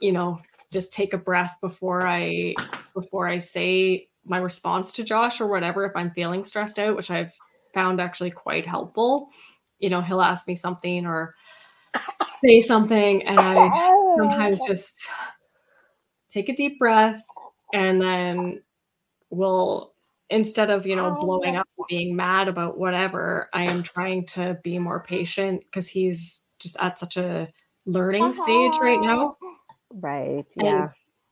you 0.00 0.12
know 0.12 0.40
just 0.72 0.92
take 0.92 1.12
a 1.12 1.18
breath 1.18 1.56
before 1.60 2.06
i 2.06 2.54
before 2.94 3.28
i 3.28 3.38
say 3.38 4.08
my 4.24 4.38
response 4.38 4.92
to 4.92 5.04
josh 5.04 5.40
or 5.40 5.46
whatever 5.46 5.84
if 5.84 5.92
i'm 5.94 6.10
feeling 6.12 6.44
stressed 6.44 6.78
out 6.78 6.96
which 6.96 7.10
i've 7.10 7.32
found 7.74 8.00
actually 8.00 8.30
quite 8.30 8.66
helpful. 8.66 9.30
You 9.78 9.90
know 9.90 10.00
he'll 10.00 10.20
ask 10.20 10.46
me 10.46 10.54
something 10.54 11.06
or 11.06 11.34
say 12.44 12.60
something 12.60 13.26
and 13.26 13.38
i 13.38 14.14
sometimes 14.16 14.60
oh. 14.62 14.66
just 14.68 15.06
take 16.30 16.48
a 16.48 16.54
deep 16.54 16.78
breath 16.78 17.22
and 17.72 18.00
then 18.00 18.62
we'll 19.30 19.91
instead 20.32 20.70
of 20.70 20.86
you 20.86 20.96
know 20.96 21.14
oh, 21.16 21.20
blowing 21.20 21.56
up 21.56 21.68
and 21.78 21.86
being 21.88 22.16
mad 22.16 22.48
about 22.48 22.78
whatever 22.78 23.48
i 23.52 23.62
am 23.68 23.82
trying 23.82 24.24
to 24.26 24.58
be 24.64 24.78
more 24.78 25.02
patient 25.02 25.62
because 25.64 25.88
he's 25.88 26.42
just 26.62 26.76
at 26.80 26.98
such 26.98 27.16
a 27.16 27.48
learning 27.86 28.32
stage 28.32 28.72
right 28.80 28.98
uh-huh. 28.98 29.14
now. 29.14 29.36
Right. 29.92 30.46
And 30.56 30.66
Yeah. 30.66 30.88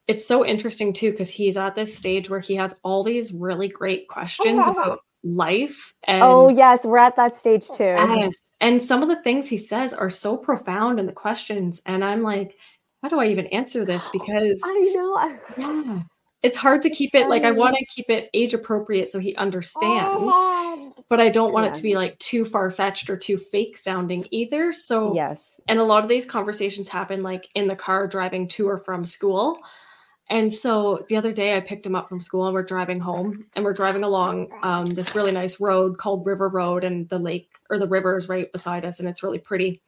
it's 0.07 0.27
so 0.27 0.45
interesting 0.45 0.93
too 0.93 1.13
because 1.13 1.31
he's 1.31 1.57
at 1.57 1.75
this 1.75 1.97
stage 1.97 2.29
where 2.29 2.41
he 2.41 2.57
has 2.57 2.79
all 2.83 3.05
these 3.05 3.33
really 3.33 3.69
great 3.69 4.09
questions 4.09 4.67
about 4.67 5.01
life 5.23 5.95
and 6.05 6.23
oh 6.23 6.49
yes 6.49 6.83
we're 6.83 6.97
at 6.97 7.15
that 7.15 7.39
stage 7.39 7.69
too. 7.69 7.85
Yes 7.85 8.35
and 8.63 8.81
some 8.81 9.03
of 9.03 9.09
the 9.11 9.23
things 9.23 9.47
he 9.47 9.59
says 9.59 9.93
are 9.93 10.09
so 10.09 10.35
profound 10.35 10.99
in 10.99 11.05
the 11.05 11.13
questions 11.13 11.83
and 11.85 12.03
i'm 12.03 12.23
like 12.23 12.57
how 13.03 13.09
do 13.11 13.21
i 13.21 13.27
even 13.27 13.47
answer 13.49 13.85
this? 13.85 14.09
Because 14.15 14.63
i 14.65 14.93
know 14.95 15.39
yeah 15.59 15.99
it's 16.43 16.57
hard 16.57 16.83
to 16.83 16.91
keep 16.91 17.15
it 17.15 17.29
like 17.29 17.43
i 17.43 17.51
want 17.51 17.77
to 17.77 17.85
keep 17.87 18.09
it 18.09 18.31
age 18.35 18.55
appropriate 18.55 19.07
so 19.07 19.19
he 19.19 19.35
understands 19.37 20.33
but 21.09 21.21
i 21.21 21.29
don't 21.29 21.53
want 21.53 21.67
it 21.67 21.75
to 21.75 21.83
be 21.83 21.95
like 21.95 22.19
too 22.19 22.45
far-fetched 22.45 23.11
or 23.11 23.17
too 23.17 23.37
fake 23.37 23.77
sounding 23.77 24.25
either 24.31 24.73
so 24.73 25.15
yes. 25.15 25.61
and 25.69 25.79
a 25.79 25.85
lot 25.85 26.03
of 26.03 26.09
these 26.09 26.27
conversations 26.27 26.89
happen 26.89 27.23
like 27.23 27.49
in 27.55 27.67
the 27.67 27.77
car 27.77 28.07
driving 28.07 28.49
to 28.49 28.69
or 28.69 28.79
from 28.79 29.05
school 29.05 29.59
and 30.29 30.53
so 30.53 31.05
the 31.09 31.17
other 31.17 31.33
day 31.33 31.57
i 31.57 31.61
picked 31.61 31.87
him 31.87 31.95
up 31.95 32.09
from 32.09 32.21
school 32.21 32.47
and 32.47 32.55
we're 32.55 32.63
driving 32.63 33.01
home 33.01 33.47
and 33.55 33.65
we're 33.65 33.73
driving 33.73 34.03
along 34.03 34.49
um, 34.63 34.87
this 34.87 35.15
really 35.15 35.33
nice 35.33 35.61
road 35.61 35.99
called 35.99 36.27
river 36.27 36.49
road 36.49 36.85
and 36.85 37.09
the 37.09 37.19
lake 37.19 37.51
or 37.69 37.79
the 37.79 37.89
river 37.89 38.17
is 38.17 38.29
right 38.29 38.51
beside 38.53 38.85
us 38.85 39.01
and 39.01 39.09
it's 39.09 39.23
really 39.23 39.39
pretty 39.39 39.81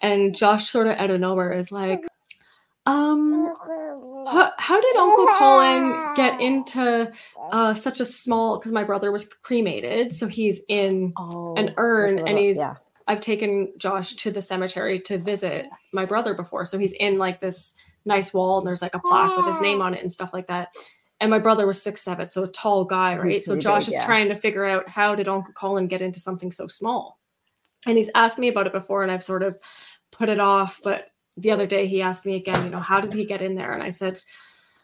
and 0.00 0.34
josh 0.34 0.70
sort 0.70 0.86
of 0.86 0.96
out 0.96 1.10
of 1.10 1.20
nowhere 1.20 1.52
is 1.52 1.70
like 1.70 2.04
um 2.86 3.52
how, 4.26 4.50
how 4.58 4.80
did 4.80 4.96
uncle 4.96 5.26
colin 5.38 6.14
get 6.16 6.40
into 6.40 7.12
uh, 7.52 7.74
such 7.74 8.00
a 8.00 8.04
small 8.04 8.58
because 8.58 8.72
my 8.72 8.84
brother 8.84 9.12
was 9.12 9.28
cremated 9.42 10.14
so 10.14 10.26
he's 10.26 10.60
in 10.68 11.12
oh 11.16 11.54
an 11.56 11.74
urn 11.76 12.18
a 12.18 12.24
and 12.24 12.38
he's 12.38 12.56
yeah 12.56 12.74
I've 13.06 13.20
taken 13.20 13.72
Josh 13.78 14.14
to 14.14 14.30
the 14.30 14.42
cemetery 14.42 15.00
to 15.00 15.18
visit 15.18 15.68
my 15.92 16.04
brother 16.04 16.34
before. 16.34 16.64
So 16.64 16.78
he's 16.78 16.92
in 16.94 17.18
like 17.18 17.40
this 17.40 17.74
nice 18.04 18.32
wall 18.32 18.58
and 18.58 18.66
there's 18.66 18.82
like 18.82 18.94
a 18.94 19.00
plaque 19.00 19.36
with 19.36 19.46
his 19.46 19.60
name 19.60 19.82
on 19.82 19.94
it 19.94 20.00
and 20.00 20.10
stuff 20.12 20.30
like 20.32 20.46
that. 20.48 20.68
And 21.20 21.30
my 21.30 21.38
brother 21.38 21.66
was 21.66 21.80
six 21.80 22.02
seven, 22.02 22.28
so 22.28 22.42
a 22.42 22.48
tall 22.48 22.84
guy, 22.84 23.16
right? 23.16 23.32
He's 23.34 23.46
so 23.46 23.58
Josh 23.58 23.86
big, 23.86 23.94
is 23.94 24.00
yeah. 24.00 24.06
trying 24.06 24.28
to 24.28 24.34
figure 24.34 24.64
out 24.64 24.88
how 24.88 25.14
did 25.14 25.28
Uncle 25.28 25.54
Colin 25.54 25.86
get 25.86 26.02
into 26.02 26.18
something 26.18 26.50
so 26.50 26.66
small? 26.66 27.20
And 27.86 27.96
he's 27.96 28.10
asked 28.14 28.38
me 28.38 28.48
about 28.48 28.66
it 28.66 28.72
before 28.72 29.02
and 29.02 29.12
I've 29.12 29.22
sort 29.22 29.44
of 29.44 29.56
put 30.10 30.28
it 30.28 30.40
off. 30.40 30.80
But 30.82 31.11
the 31.36 31.50
other 31.50 31.66
day 31.66 31.86
he 31.86 32.02
asked 32.02 32.26
me 32.26 32.36
again, 32.36 32.64
you 32.64 32.70
know, 32.70 32.80
how 32.80 33.00
did 33.00 33.12
he 33.12 33.24
get 33.24 33.42
in 33.42 33.54
there? 33.54 33.72
And 33.72 33.82
I 33.82 33.90
said, 33.90 34.18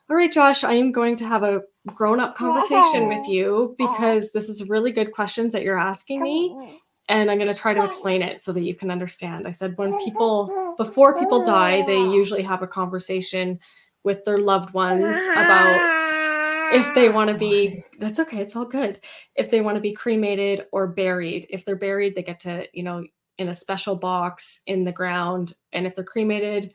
All 0.08 0.16
right, 0.16 0.32
Josh, 0.32 0.64
I 0.64 0.74
am 0.74 0.92
going 0.92 1.16
to 1.16 1.26
have 1.26 1.42
a 1.42 1.62
grown-up 1.86 2.36
conversation 2.36 3.08
with 3.08 3.28
you 3.28 3.74
because 3.78 4.32
this 4.32 4.48
is 4.48 4.68
really 4.68 4.92
good 4.92 5.12
questions 5.12 5.52
that 5.52 5.62
you're 5.62 5.78
asking 5.78 6.22
me 6.22 6.80
and 7.08 7.30
I'm 7.30 7.38
going 7.38 7.52
to 7.52 7.58
try 7.58 7.74
to 7.74 7.84
explain 7.84 8.22
it 8.22 8.40
so 8.40 8.52
that 8.52 8.62
you 8.62 8.74
can 8.74 8.90
understand. 8.90 9.46
I 9.46 9.50
said 9.50 9.76
when 9.76 9.98
people 10.04 10.74
before 10.76 11.18
people 11.18 11.44
die, 11.44 11.82
they 11.86 11.98
usually 11.98 12.42
have 12.42 12.62
a 12.62 12.66
conversation 12.66 13.58
with 14.04 14.24
their 14.24 14.38
loved 14.38 14.74
ones 14.74 15.16
about 15.32 16.74
if 16.74 16.94
they 16.94 17.08
want 17.08 17.30
to 17.30 17.36
be 17.36 17.82
that's 17.98 18.20
okay, 18.20 18.38
it's 18.38 18.54
all 18.54 18.66
good. 18.66 19.00
If 19.34 19.50
they 19.50 19.60
want 19.60 19.76
to 19.76 19.80
be 19.80 19.92
cremated 19.92 20.66
or 20.70 20.86
buried. 20.86 21.46
If 21.50 21.64
they're 21.64 21.76
buried, 21.76 22.14
they 22.14 22.22
get 22.22 22.40
to, 22.40 22.66
you 22.72 22.82
know, 22.82 23.04
in 23.38 23.48
a 23.48 23.54
special 23.54 23.96
box 23.96 24.60
in 24.66 24.84
the 24.84 24.92
ground, 24.92 25.54
and 25.72 25.86
if 25.86 25.94
they're 25.94 26.04
cremated, 26.04 26.72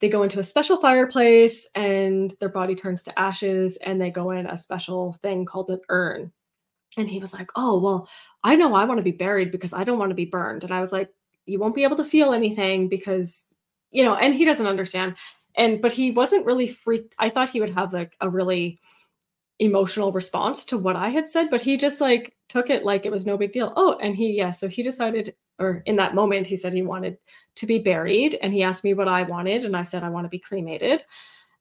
they 0.00 0.08
go 0.08 0.22
into 0.22 0.40
a 0.40 0.44
special 0.44 0.76
fireplace 0.76 1.68
and 1.74 2.34
their 2.38 2.50
body 2.50 2.74
turns 2.74 3.02
to 3.04 3.18
ashes 3.18 3.78
and 3.78 4.00
they 4.00 4.10
go 4.10 4.30
in 4.30 4.46
a 4.46 4.56
special 4.56 5.16
thing 5.22 5.46
called 5.46 5.70
an 5.70 5.80
urn. 5.88 6.32
And 6.98 7.08
he 7.08 7.18
was 7.18 7.32
like, 7.32 7.50
"Oh, 7.56 7.78
well, 7.78 8.08
I 8.44 8.56
know 8.56 8.74
I 8.74 8.84
want 8.84 8.98
to 8.98 9.04
be 9.04 9.12
buried 9.12 9.50
because 9.50 9.72
I 9.72 9.84
don't 9.84 9.98
want 9.98 10.10
to 10.10 10.14
be 10.14 10.24
burned. 10.24 10.64
And 10.64 10.72
I 10.72 10.80
was 10.80 10.92
like, 10.92 11.10
you 11.46 11.58
won't 11.58 11.74
be 11.74 11.84
able 11.84 11.96
to 11.96 12.04
feel 12.04 12.32
anything 12.32 12.88
because, 12.88 13.46
you 13.90 14.04
know, 14.04 14.14
and 14.14 14.34
he 14.34 14.44
doesn't 14.44 14.66
understand. 14.66 15.16
And, 15.56 15.80
but 15.80 15.92
he 15.92 16.10
wasn't 16.10 16.44
really 16.44 16.66
freaked. 16.66 17.14
I 17.18 17.30
thought 17.30 17.50
he 17.50 17.60
would 17.60 17.74
have 17.74 17.92
like 17.92 18.16
a 18.20 18.28
really 18.28 18.78
emotional 19.58 20.12
response 20.12 20.64
to 20.66 20.76
what 20.76 20.96
I 20.96 21.08
had 21.08 21.28
said, 21.28 21.48
but 21.50 21.62
he 21.62 21.76
just 21.76 22.00
like 22.00 22.36
took 22.48 22.68
it 22.68 22.84
like 22.84 23.06
it 23.06 23.12
was 23.12 23.26
no 23.26 23.38
big 23.38 23.52
deal. 23.52 23.72
Oh, 23.76 23.98
and 24.02 24.14
he, 24.14 24.36
yeah, 24.36 24.50
so 24.50 24.68
he 24.68 24.82
decided, 24.82 25.34
or 25.58 25.82
in 25.86 25.96
that 25.96 26.14
moment, 26.14 26.46
he 26.46 26.56
said 26.56 26.72
he 26.72 26.82
wanted 26.82 27.18
to 27.56 27.66
be 27.66 27.78
buried. 27.78 28.38
And 28.42 28.52
he 28.52 28.62
asked 28.62 28.84
me 28.84 28.94
what 28.94 29.08
I 29.08 29.22
wanted. 29.22 29.64
And 29.64 29.76
I 29.76 29.82
said, 29.82 30.02
I 30.02 30.10
want 30.10 30.24
to 30.26 30.30
be 30.30 30.38
cremated. 30.38 31.04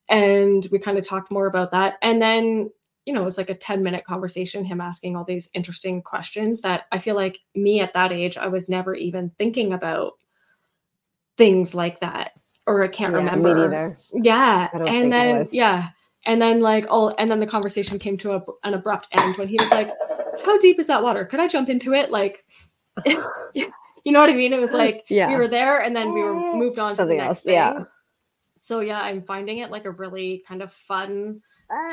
And 0.10 0.68
we 0.72 0.80
kind 0.80 0.98
of 0.98 1.08
talked 1.08 1.32
more 1.32 1.48
about 1.48 1.72
that. 1.72 1.96
And 2.02 2.22
then 2.22 2.70
you 3.06 3.14
know, 3.14 3.22
it 3.22 3.26
was 3.26 3.38
like 3.38 3.50
a 3.52 3.56
10 3.56 3.84
minute 3.84 4.04
conversation, 4.04 4.66
him 4.66 4.82
asking 4.82 5.16
all 5.16 5.24
these 5.24 5.50
interesting 5.54 6.02
questions 6.02 6.62
that 6.62 6.86
I 6.92 6.98
feel 6.98 7.16
like 7.16 7.40
me 7.54 7.80
at 7.80 7.94
that 7.94 8.12
age, 8.12 8.36
I 8.36 8.48
was 8.48 8.68
never 8.68 8.96
even 8.96 9.32
thinking 9.38 9.74
about 9.74 10.14
things 11.38 11.76
like 11.76 12.00
that. 12.00 12.32
Or 12.66 12.84
I 12.84 12.88
can't 12.88 13.14
Yeah, 13.14 13.20
remember. 13.20 13.96
Yeah. 14.14 14.70
And 14.74 15.14
then, 15.14 15.48
yeah. 15.52 15.90
And 16.26 16.42
then, 16.42 16.62
like, 16.62 16.88
all, 16.90 17.14
and 17.20 17.30
then 17.30 17.40
the 17.40 17.46
conversation 17.46 18.00
came 18.00 18.18
to 18.18 18.34
a, 18.34 18.42
an 18.64 18.74
abrupt 18.74 19.08
end 19.12 19.38
when 19.38 19.48
he 19.48 19.58
was 19.60 19.70
like, 19.70 19.92
How 20.44 20.58
deep 20.58 20.80
is 20.80 20.88
that 20.88 21.04
water? 21.04 21.26
Could 21.26 21.40
I 21.40 21.48
jump 21.48 21.70
into 21.70 21.94
it? 21.94 22.10
Like, 22.10 22.44
you 24.06 24.12
know 24.14 24.22
what 24.22 24.30
I 24.30 24.34
mean? 24.34 24.54
It 24.54 24.60
was 24.62 24.72
like, 24.72 25.04
yeah 25.10 25.28
we 25.28 25.36
were 25.36 25.48
there 25.50 25.82
and 25.82 25.94
then 25.96 26.14
we 26.14 26.22
were 26.22 26.34
moved 26.56 26.80
on 26.80 26.96
Something 26.96 27.18
to 27.18 27.22
the 27.24 27.28
next 27.28 27.46
else, 27.46 27.46
yeah. 27.46 27.84
So, 28.62 28.80
yeah, 28.80 29.00
I'm 29.02 29.22
finding 29.24 29.58
it 29.60 29.70
like 29.70 29.86
a 29.86 29.92
really 29.92 30.44
kind 30.48 30.62
of 30.64 30.72
fun, 30.72 31.42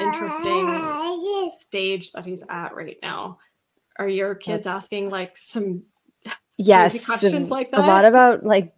interesting 0.01 1.51
stage 1.51 2.13
that 2.13 2.25
he's 2.25 2.45
at 2.49 2.75
right 2.75 2.97
now. 3.03 3.39
Are 3.99 4.09
your 4.09 4.35
kids 4.35 4.65
That's- 4.65 4.85
asking 4.85 5.11
like 5.11 5.37
some 5.37 5.83
yes 6.59 7.05
questions 7.05 7.33
and 7.35 7.51
like 7.51 7.71
a 7.73 7.81
lot 7.81 8.05
about 8.05 8.45
like 8.45 8.73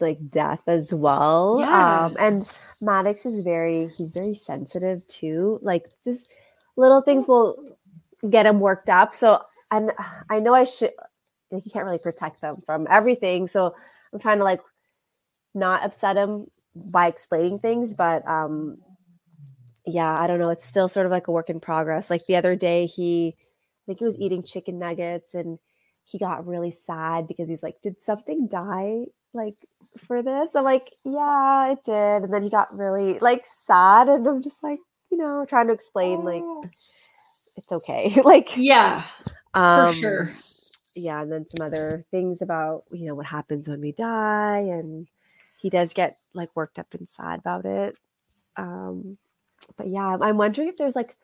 like 0.00 0.18
death 0.30 0.62
as 0.66 0.92
well 0.92 1.58
Yeah. 1.60 2.06
um 2.06 2.16
and 2.18 2.48
maddox 2.80 3.26
is 3.26 3.44
very 3.44 3.88
he's 3.88 4.10
very 4.10 4.34
sensitive 4.34 5.06
too 5.06 5.58
like 5.62 5.84
just 6.02 6.28
little 6.76 7.02
things 7.02 7.28
will 7.28 7.56
get 8.28 8.46
him 8.46 8.58
worked 8.58 8.88
up 8.90 9.14
so 9.14 9.40
and 9.70 9.92
i 10.30 10.40
know 10.40 10.54
i 10.54 10.64
should 10.64 10.92
like 11.54 11.64
you 11.64 11.70
can't 11.70 11.84
really 11.84 11.98
protect 11.98 12.40
them 12.40 12.56
from 12.66 12.86
everything 12.90 13.46
so 13.46 13.74
i'm 14.12 14.18
trying 14.18 14.38
to 14.38 14.44
like 14.44 14.60
not 15.54 15.84
upset 15.84 16.16
him 16.16 16.46
by 16.74 17.06
explaining 17.06 17.58
things 17.58 17.94
but 17.94 18.26
um 18.28 18.78
yeah 19.86 20.18
i 20.18 20.26
don't 20.26 20.38
know 20.38 20.50
it's 20.50 20.66
still 20.66 20.88
sort 20.88 21.06
of 21.06 21.12
like 21.12 21.28
a 21.28 21.32
work 21.32 21.50
in 21.50 21.60
progress 21.60 22.10
like 22.10 22.24
the 22.26 22.36
other 22.36 22.56
day 22.56 22.86
he 22.86 23.34
i 23.38 23.82
think 23.86 23.98
he 23.98 24.04
was 24.04 24.16
eating 24.18 24.42
chicken 24.42 24.78
nuggets 24.78 25.34
and 25.34 25.58
he 26.04 26.18
got 26.18 26.46
really 26.46 26.70
sad 26.70 27.26
because 27.26 27.48
he's 27.48 27.62
like, 27.62 27.80
Did 27.82 28.00
something 28.02 28.46
die 28.46 29.06
like 29.32 29.56
for 29.98 30.22
this? 30.22 30.54
I'm 30.54 30.64
like, 30.64 30.90
Yeah, 31.04 31.72
it 31.72 31.82
did. 31.84 32.24
And 32.24 32.32
then 32.32 32.42
he 32.42 32.50
got 32.50 32.76
really 32.76 33.18
like 33.18 33.44
sad. 33.46 34.08
And 34.08 34.26
I'm 34.26 34.42
just 34.42 34.62
like, 34.62 34.78
you 35.10 35.18
know, 35.18 35.44
trying 35.48 35.68
to 35.68 35.72
explain 35.72 36.24
like 36.24 36.44
it's 37.56 37.72
okay. 37.72 38.20
like 38.24 38.56
Yeah, 38.56 39.04
um 39.54 39.92
for 39.92 39.98
sure. 39.98 40.32
Yeah, 40.94 41.20
and 41.22 41.30
then 41.30 41.46
some 41.48 41.66
other 41.66 42.04
things 42.10 42.42
about, 42.42 42.84
you 42.92 43.06
know, 43.06 43.14
what 43.14 43.26
happens 43.26 43.68
when 43.68 43.80
we 43.80 43.92
die. 43.92 44.58
And 44.58 45.08
he 45.58 45.70
does 45.70 45.92
get 45.92 46.18
like 46.34 46.50
worked 46.54 46.78
up 46.78 46.94
and 46.94 47.08
sad 47.08 47.40
about 47.40 47.64
it. 47.64 47.96
Um, 48.56 49.18
but 49.76 49.88
yeah, 49.88 50.16
I'm- 50.20 50.36
wondering 50.36 50.68
if 50.68 50.76
there's 50.76 50.96
like 50.96 51.16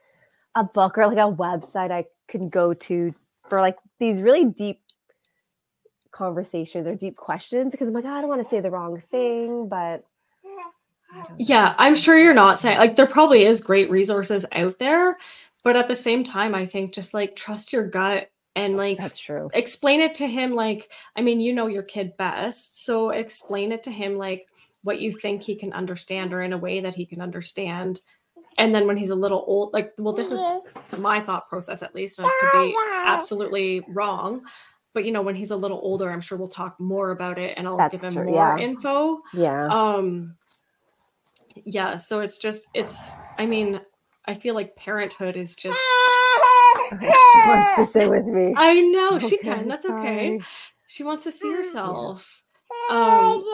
a 0.54 0.64
book 0.64 0.98
or 0.98 1.06
like 1.06 1.18
a 1.18 1.32
website 1.32 1.90
I 1.90 2.06
can 2.26 2.48
go 2.48 2.74
to 2.74 3.14
for 3.48 3.60
like 3.60 3.76
these 3.98 4.22
really 4.22 4.44
deep 4.44 4.80
conversations 6.10 6.86
or 6.86 6.94
deep 6.94 7.16
questions 7.16 7.72
because 7.72 7.88
I'm 7.88 7.94
like, 7.94 8.04
I 8.04 8.20
don't 8.20 8.28
want 8.28 8.42
to 8.42 8.48
say 8.48 8.60
the 8.60 8.70
wrong 8.70 9.00
thing, 9.00 9.68
but. 9.68 10.04
Yeah, 11.38 11.74
I'm 11.76 11.96
sure 11.96 12.18
you're 12.18 12.34
not 12.34 12.58
saying 12.58 12.78
like 12.78 12.94
there 12.94 13.06
probably 13.06 13.44
is 13.44 13.60
great 13.60 13.90
resources 13.90 14.46
out 14.52 14.78
there, 14.78 15.18
but 15.64 15.76
at 15.76 15.88
the 15.88 15.96
same 15.96 16.22
time, 16.22 16.54
I 16.54 16.66
think 16.66 16.92
just 16.92 17.14
like 17.14 17.34
trust 17.34 17.72
your 17.72 17.88
gut 17.88 18.30
and 18.56 18.76
like 18.76 18.98
that's 18.98 19.18
true. 19.18 19.50
explain 19.54 20.00
it 20.00 20.14
to 20.14 20.26
him 20.26 20.54
like 20.54 20.90
I 21.16 21.22
mean, 21.22 21.40
you 21.40 21.52
know 21.52 21.66
your 21.66 21.82
kid 21.82 22.16
best, 22.16 22.84
so 22.84 23.10
explain 23.10 23.72
it 23.72 23.82
to 23.84 23.90
him 23.90 24.16
like 24.16 24.46
what 24.82 25.00
you 25.00 25.12
think 25.12 25.42
he 25.42 25.54
can 25.54 25.72
understand 25.72 26.32
or 26.32 26.42
in 26.42 26.52
a 26.52 26.58
way 26.58 26.80
that 26.80 26.94
he 26.94 27.04
can 27.04 27.20
understand. 27.20 28.00
And 28.58 28.74
then 28.74 28.86
when 28.86 28.96
he's 28.96 29.10
a 29.10 29.14
little 29.14 29.44
old, 29.46 29.72
like, 29.72 29.92
well, 29.98 30.12
this 30.12 30.32
is 30.32 30.76
my 30.98 31.20
thought 31.20 31.48
process 31.48 31.82
at 31.82 31.94
least, 31.94 32.18
and 32.18 32.26
I 32.26 32.38
could 32.40 32.62
be 32.66 32.74
absolutely 33.06 33.82
wrong. 33.88 34.42
But 34.92 35.04
you 35.04 35.12
know, 35.12 35.22
when 35.22 35.36
he's 35.36 35.50
a 35.50 35.56
little 35.56 35.78
older, 35.82 36.10
I'm 36.10 36.20
sure 36.20 36.36
we'll 36.36 36.48
talk 36.48 36.78
more 36.80 37.10
about 37.10 37.38
it 37.38 37.54
and 37.56 37.68
I'll 37.68 37.88
give 37.88 38.02
him 38.02 38.12
true, 38.12 38.24
more 38.24 38.56
yeah. 38.58 38.64
info. 38.64 39.20
Yeah. 39.32 39.66
Um 39.66 40.36
yeah, 41.64 41.96
so 41.96 42.20
it's 42.20 42.38
just 42.38 42.66
it's 42.74 43.14
I 43.38 43.46
mean, 43.46 43.80
I 44.26 44.34
feel 44.34 44.54
like 44.54 44.76
parenthood 44.76 45.36
is 45.36 45.54
just 45.54 45.78
she 46.90 47.38
wants 47.48 47.76
to 47.76 47.86
stay 47.90 48.06
with 48.08 48.26
me. 48.26 48.54
I 48.56 48.80
know 48.80 49.18
she 49.18 49.38
can. 49.38 49.68
That's 49.68 49.86
okay. 49.86 50.40
She 50.86 51.02
wants 51.04 51.24
to 51.24 51.32
see 51.32 51.52
herself. 51.52 52.42
Um 52.90 53.44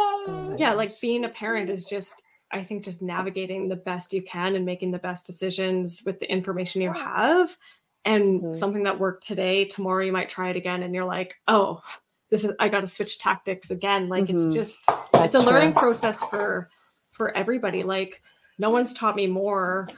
yeah, 0.59 0.73
like 0.73 0.99
being 1.01 1.25
a 1.25 1.29
parent 1.29 1.71
is 1.71 1.85
just 1.85 2.23
I 2.53 2.63
think 2.63 2.85
just 2.85 3.03
navigating 3.03 3.69
the 3.69 3.77
best 3.77 4.13
you 4.13 4.23
can 4.23 4.55
and 4.55 4.65
making 4.65 4.93
the 4.93 4.99
best 4.99 5.27
decisions 5.27 6.03
with 6.07 6.19
the 6.21 6.31
information 6.31 6.81
you 6.81 6.93
have. 6.93 7.57
And 8.05 8.41
Mhm. 8.41 8.57
something 8.57 8.85
that 8.85 9.01
worked 9.01 9.27
today, 9.27 9.65
tomorrow 9.65 10.05
you 10.05 10.13
might 10.13 10.29
try 10.29 10.51
it 10.51 10.57
again 10.57 10.83
and 10.85 10.95
you're 10.95 11.05
like, 11.05 11.35
"Oh, 11.49 11.83
this 12.31 12.45
is 12.45 12.53
I 12.61 12.69
got 12.69 12.81
to 12.83 12.87
switch 12.87 13.19
tactics 13.19 13.71
again." 13.73 14.09
Like 14.09 14.31
it's 14.31 14.47
Mhm. 14.47 14.53
just 14.55 14.87
That's 15.13 15.25
it's 15.27 15.35
a 15.35 15.41
learning 15.41 15.73
true. 15.73 15.81
process 15.81 16.23
for 16.23 16.69
for 17.11 17.37
everybody 17.37 17.83
like 17.83 18.23
no 18.59 18.71
one's 18.71 18.95
taught 18.95 19.17
me 19.17 19.27
more 19.27 19.89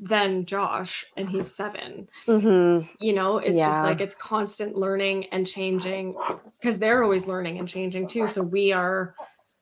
than 0.00 0.46
Josh, 0.46 1.04
and 1.16 1.28
he's 1.28 1.54
7 1.54 2.08
Mhm. 2.26 2.88
You 2.98 3.12
know, 3.12 3.38
it's 3.38 3.56
just 3.56 3.84
like 3.84 4.00
it's 4.00 4.14
constant 4.14 4.76
learning 4.76 5.26
and 5.26 5.46
changing 5.46 6.16
because 6.60 6.78
they're 6.78 7.02
always 7.02 7.26
learning 7.26 7.58
and 7.58 7.68
changing 7.68 8.06
too. 8.08 8.26
So 8.28 8.42
we 8.42 8.72
are. 8.72 9.14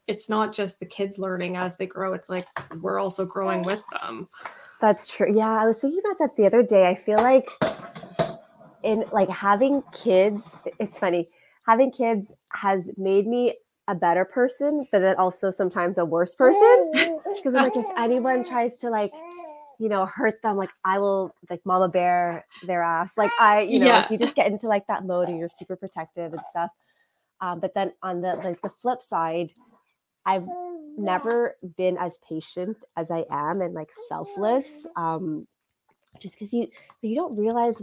It's 0.06 0.28
not 0.28 0.54
just 0.54 0.80
the 0.80 0.86
kids 0.86 1.18
learning 1.18 1.56
as 1.56 1.76
they 1.76 1.86
grow. 1.86 2.14
It's 2.14 2.30
like 2.30 2.46
we're 2.80 2.98
also 2.98 3.26
growing 3.26 3.62
with 3.62 3.82
them. 3.92 4.26
That's 4.80 5.08
true. 5.08 5.30
Yeah, 5.32 5.50
I 5.50 5.66
was 5.66 5.78
thinking 5.80 6.00
about 6.04 6.18
that 6.18 6.36
the 6.36 6.46
other 6.46 6.62
day. 6.62 6.88
I 6.88 6.94
feel 6.94 7.18
like 7.18 7.50
in 8.82 9.04
like 9.12 9.28
having 9.28 9.82
kids, 9.92 10.50
it's 10.78 10.98
funny. 10.98 11.28
Having 11.66 11.92
kids 11.92 12.32
has 12.52 12.90
made 12.96 13.26
me 13.26 13.54
a 13.88 13.94
better 13.94 14.24
person, 14.24 14.86
but 14.92 15.00
then 15.00 15.16
also 15.16 15.50
sometimes 15.50 15.98
a 15.98 16.04
worse 16.04 16.34
person. 16.34 17.20
Because 17.36 17.54
I'm 17.54 17.62
like, 17.62 17.76
if 17.76 17.86
anyone 17.96 18.44
tries 18.44 18.76
to 18.78 18.90
like, 18.90 19.12
you 19.78 19.88
know, 19.88 20.06
hurt 20.06 20.42
them, 20.42 20.56
like 20.56 20.70
I 20.84 20.98
will 20.98 21.34
like 21.48 21.60
mama 21.64 21.88
bear 21.88 22.44
their 22.66 22.82
ass. 22.82 23.12
Like 23.16 23.30
I, 23.40 23.62
you 23.62 23.78
know, 23.78 23.90
like, 23.90 24.10
you 24.10 24.18
just 24.18 24.34
get 24.34 24.50
into 24.50 24.66
like 24.66 24.86
that 24.88 25.04
mode 25.04 25.28
and 25.28 25.38
you're 25.38 25.48
super 25.48 25.76
protective 25.76 26.32
and 26.32 26.42
stuff. 26.50 26.70
Um, 27.40 27.60
but 27.60 27.74
then 27.74 27.92
on 28.02 28.20
the 28.20 28.34
like 28.36 28.60
the 28.62 28.70
flip 28.70 29.02
side, 29.02 29.52
I've 30.26 30.46
never 30.96 31.56
been 31.76 31.96
as 31.96 32.18
patient 32.28 32.76
as 32.96 33.10
I 33.10 33.24
am 33.30 33.60
and 33.60 33.74
like 33.74 33.90
selfless. 34.08 34.86
Um, 34.96 35.46
just 36.18 36.34
because 36.34 36.52
you 36.52 36.66
you 37.02 37.14
don't 37.14 37.36
realize 37.38 37.80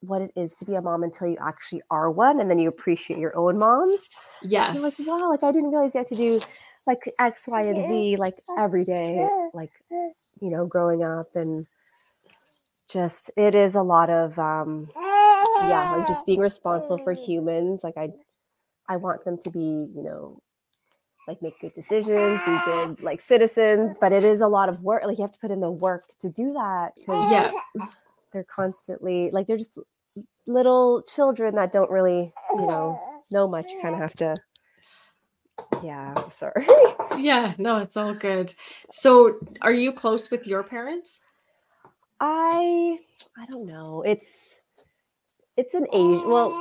what 0.00 0.22
it 0.22 0.30
is 0.36 0.54
to 0.54 0.64
be 0.64 0.76
a 0.76 0.80
mom 0.80 1.02
until 1.02 1.26
you 1.26 1.36
actually 1.40 1.82
are 1.90 2.10
one, 2.10 2.40
and 2.40 2.50
then 2.50 2.58
you 2.58 2.68
appreciate 2.68 3.18
your 3.18 3.36
own 3.36 3.58
moms. 3.58 4.08
Yes. 4.42 4.74
You're 4.74 4.84
like, 4.84 4.94
wow, 5.00 5.28
like 5.28 5.42
I 5.42 5.52
didn't 5.52 5.72
realize 5.72 5.94
you 5.94 5.98
had 5.98 6.06
to 6.06 6.16
do 6.16 6.40
like 6.88 7.14
X, 7.20 7.44
Y, 7.46 7.62
and 7.62 7.88
Z 7.88 8.16
like 8.16 8.42
every 8.58 8.84
day, 8.84 9.28
like 9.54 9.70
you 10.40 10.50
know, 10.50 10.66
growing 10.66 11.04
up 11.04 11.36
and 11.36 11.66
just 12.90 13.30
it 13.36 13.54
is 13.54 13.74
a 13.76 13.82
lot 13.82 14.10
of 14.10 14.38
um 14.38 14.88
yeah, 14.96 15.94
like 15.96 16.08
just 16.08 16.26
being 16.26 16.40
responsible 16.40 16.98
for 16.98 17.12
humans. 17.26 17.84
Like 17.84 17.96
I 17.96 18.10
I 18.88 18.96
want 18.96 19.24
them 19.24 19.38
to 19.38 19.50
be, 19.50 19.60
you 19.94 20.02
know, 20.02 20.40
like 21.28 21.42
make 21.42 21.60
good 21.60 21.74
decisions, 21.74 22.40
be 22.46 22.58
good 22.64 23.02
like 23.02 23.20
citizens, 23.20 23.94
but 24.00 24.12
it 24.12 24.24
is 24.24 24.40
a 24.40 24.48
lot 24.48 24.70
of 24.70 24.82
work. 24.82 25.04
Like 25.04 25.18
you 25.18 25.22
have 25.22 25.32
to 25.32 25.38
put 25.38 25.50
in 25.50 25.60
the 25.60 25.70
work 25.70 26.04
to 26.22 26.30
do 26.30 26.54
that 26.54 26.92
Yeah. 27.30 27.52
they're 28.32 28.44
constantly 28.44 29.30
like 29.30 29.46
they're 29.46 29.58
just 29.58 29.78
little 30.46 31.02
children 31.02 31.54
that 31.56 31.72
don't 31.72 31.90
really, 31.90 32.32
you 32.54 32.66
know, 32.66 32.98
know 33.30 33.46
much. 33.46 33.70
Kind 33.82 33.94
of 33.94 34.00
have 34.00 34.14
to 34.14 34.34
yeah, 35.82 36.14
sorry. 36.28 36.66
Yeah. 37.18 37.52
No, 37.58 37.78
it's 37.78 37.96
all 37.96 38.14
good. 38.14 38.54
So, 38.90 39.38
are 39.60 39.72
you 39.72 39.92
close 39.92 40.30
with 40.30 40.46
your 40.46 40.62
parents? 40.62 41.20
I 42.20 42.98
I 43.36 43.46
don't 43.46 43.66
know. 43.66 44.02
It's 44.02 44.60
it's 45.56 45.74
an 45.74 45.86
Asian 45.92 46.28
well, 46.30 46.52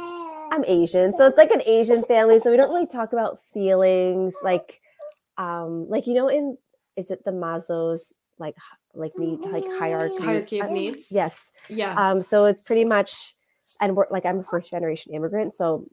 I'm 0.52 0.64
Asian, 0.66 1.16
so 1.16 1.28
it's 1.28 1.38
like 1.38 1.52
an 1.52 1.62
Asian 1.66 2.04
family, 2.04 2.40
so 2.40 2.50
we 2.50 2.58
don't 2.58 2.74
really 2.74 2.88
talk 2.88 3.14
about 3.14 3.40
feelings 3.54 4.34
like 4.44 4.82
um 5.38 5.88
like 5.90 6.08
you 6.08 6.14
know 6.16 6.28
in 6.30 6.58
is 6.96 7.12
it 7.12 7.24
the 7.24 7.32
Maslow's 7.32 8.02
like 8.40 8.56
like 8.96 9.16
need 9.18 9.40
like 9.42 9.66
hierarchy 9.80 10.24
Hierarchy 10.24 10.60
of 10.60 10.70
Uh, 10.70 10.74
needs. 10.74 11.12
Yes. 11.12 11.52
Yeah. 11.70 11.94
Um 11.96 12.22
so 12.22 12.46
it's 12.46 12.62
pretty 12.62 12.86
much 12.86 13.14
and 13.80 13.96
we're 13.96 14.08
like 14.10 14.26
I'm 14.26 14.40
a 14.40 14.44
first 14.44 14.72
generation 14.72 15.14
immigrant, 15.14 15.54
so 15.54 15.86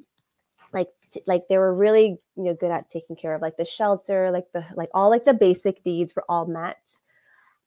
like 0.74 0.88
t- 1.10 1.22
like 1.26 1.48
they 1.48 1.56
were 1.56 1.72
really 1.74 2.18
you 2.37 2.42
know 2.44 2.54
good 2.54 2.70
at 2.70 2.90
taking 2.90 3.16
care 3.16 3.34
of 3.34 3.40
like 3.40 3.56
the 3.56 3.64
shelter, 3.64 4.30
like 4.30 4.50
the 4.52 4.64
like 4.74 4.90
all 4.92 5.08
like 5.08 5.24
the 5.24 5.32
basic 5.34 5.84
needs 5.87 6.14
were 6.14 6.24
all 6.28 6.46
met. 6.46 6.98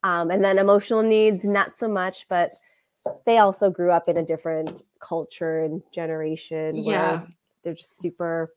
Um 0.04 0.30
and 0.30 0.44
then 0.44 0.60
emotional 0.60 1.02
needs 1.02 1.44
not 1.44 1.78
so 1.78 1.88
much, 1.88 2.28
but 2.30 2.52
they 3.26 3.38
also 3.38 3.70
grew 3.70 3.90
up 3.92 4.08
in 4.10 4.18
a 4.18 4.24
different 4.26 4.84
culture 5.00 5.64
and 5.64 5.82
generation 5.94 6.84
where 6.84 6.96
Yeah. 6.96 7.22
they're 7.64 7.74
just 7.74 7.98
super 8.00 8.54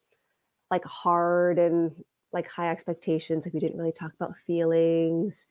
like 0.71 0.85
hard 0.85 1.59
and 1.59 1.93
like 2.33 2.49
high 2.49 2.71
expectations 2.71 3.45
like 3.45 3.55
we 3.55 3.61
didn't 3.61 3.79
really 3.79 3.93
talk 3.93 4.13
about 4.15 4.35
feelings 4.47 5.47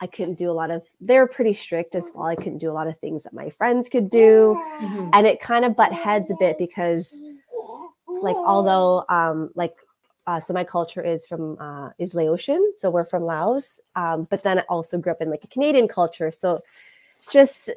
i 0.00 0.06
couldn't 0.08 0.34
do 0.38 0.50
a 0.50 0.52
lot 0.60 0.70
of 0.72 0.82
they're 1.00 1.26
pretty 1.28 1.52
strict 1.52 1.94
as 1.94 2.10
well 2.14 2.26
i 2.26 2.34
couldn't 2.34 2.58
do 2.58 2.68
a 2.70 2.72
lot 2.80 2.88
of 2.88 2.96
things 2.98 3.22
that 3.22 3.32
my 3.32 3.48
friends 3.50 3.88
could 3.88 4.10
do 4.10 4.60
Mhm. 4.80 5.10
and 5.12 5.26
it 5.26 5.40
kind 5.40 5.64
of 5.64 5.76
butt 5.76 5.92
heads 5.92 6.30
a 6.32 6.34
bit 6.38 6.58
because 6.58 7.14
like 8.22 8.36
although 8.36 9.04
um 9.08 9.50
like 9.54 9.74
uh, 10.26 10.40
so 10.40 10.52
my 10.52 10.64
culture 10.64 11.02
is 11.02 11.26
from 11.26 11.56
uh, 11.60 11.90
is 11.98 12.12
Laotian, 12.12 12.72
so 12.76 12.90
we're 12.90 13.04
from 13.04 13.22
Laos. 13.22 13.80
Um, 13.94 14.26
but 14.28 14.42
then 14.42 14.58
I 14.58 14.62
also 14.62 14.98
grew 14.98 15.12
up 15.12 15.22
in 15.22 15.30
like 15.30 15.44
a 15.44 15.48
Canadian 15.48 15.86
culture, 15.86 16.32
so 16.32 16.62
just 17.30 17.70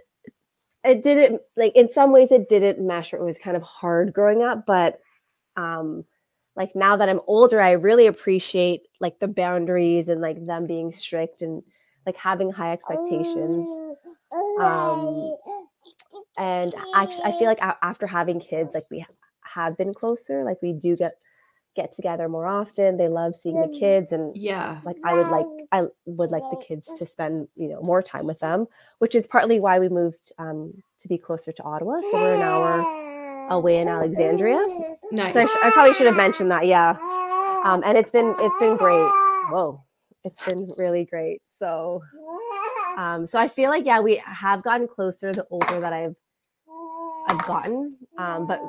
it 0.84 1.04
didn't 1.04 1.42
like 1.56 1.74
in 1.76 1.92
some 1.92 2.12
ways 2.12 2.32
it 2.32 2.50
didn't 2.50 2.86
mesh. 2.86 3.14
Or 3.14 3.18
it 3.18 3.24
was 3.24 3.38
kind 3.38 3.56
of 3.56 3.62
hard 3.62 4.14
growing 4.14 4.42
up, 4.42 4.66
but 4.66 5.00
um, 5.58 6.06
like 6.56 6.76
now 6.76 6.96
that 6.96 7.08
I'm 7.08 7.22
older, 7.28 7.62
I 7.62 7.74
really 7.74 8.08
appreciate 8.08 8.88
like 9.00 9.20
the 9.20 9.28
boundaries 9.28 10.10
and 10.10 10.20
like 10.20 10.44
them 10.44 10.66
being 10.66 10.92
strict 10.92 11.44
and 11.44 11.62
like 12.08 12.18
having 12.18 12.52
high 12.52 12.72
expectations. 12.72 13.68
Um, 14.60 15.36
and 16.38 16.74
actually 16.96 17.24
i 17.24 17.32
feel 17.38 17.48
like 17.48 17.62
after 17.62 18.08
having 18.08 18.40
kids 18.40 18.74
like 18.74 18.86
we 18.90 19.06
have 19.54 19.78
been 19.78 19.94
closer 19.94 20.44
like 20.44 20.62
we 20.62 20.74
do 20.74 20.96
get 20.96 21.14
get 21.76 21.92
together 21.94 22.28
more 22.28 22.46
often 22.48 22.98
they 22.98 23.08
love 23.08 23.36
seeing 23.36 23.60
the 23.62 23.68
kids 23.80 24.12
and 24.12 24.36
Yeah. 24.36 24.82
like 24.84 24.98
i 25.04 25.14
would 25.14 25.28
like 25.28 25.46
i 25.72 25.86
would 26.06 26.32
like 26.32 26.44
the 26.52 26.58
kids 26.58 26.92
to 26.96 27.06
spend 27.06 27.48
you 27.56 27.70
know 27.70 27.82
more 27.82 28.02
time 28.02 28.26
with 28.26 28.40
them 28.40 28.66
which 28.98 29.14
is 29.16 29.28
partly 29.28 29.60
why 29.60 29.80
we 29.80 29.88
moved 29.88 30.34
um, 30.40 30.74
to 31.00 31.08
be 31.08 31.18
closer 31.18 31.52
to 31.52 31.64
ottawa 31.64 32.02
so 32.02 32.14
we're 32.14 32.34
an 32.36 32.42
hour 32.42 33.48
away 33.52 33.78
in 33.78 33.88
alexandria. 33.88 34.60
Nice. 35.12 35.34
so 35.34 35.42
I, 35.42 35.46
sh- 35.46 35.64
I 35.64 35.72
probably 35.72 35.94
should 35.94 36.06
have 36.08 36.16
mentioned 36.16 36.52
that 36.52 36.68
yeah. 36.68 36.92
Um, 37.66 37.82
and 37.86 37.98
it's 37.98 38.12
been 38.12 38.36
it's 38.40 38.58
been 38.60 38.78
great. 38.78 39.10
Whoa. 39.52 39.84
It's 40.24 40.44
been 40.46 40.70
really 40.78 41.06
great 41.06 41.42
so 41.60 42.02
um, 42.98 43.26
so 43.26 43.40
I 43.40 43.48
feel 43.48 43.70
like 43.70 43.86
yeah, 43.86 44.02
we 44.02 44.18
have 44.26 44.62
gotten 44.64 44.88
closer 44.88 45.32
the 45.32 45.46
older 45.50 45.80
that 45.80 45.94
I've 45.94 46.16
I've 47.28 47.44
gotten. 47.46 47.96
Um, 48.18 48.48
but 48.48 48.60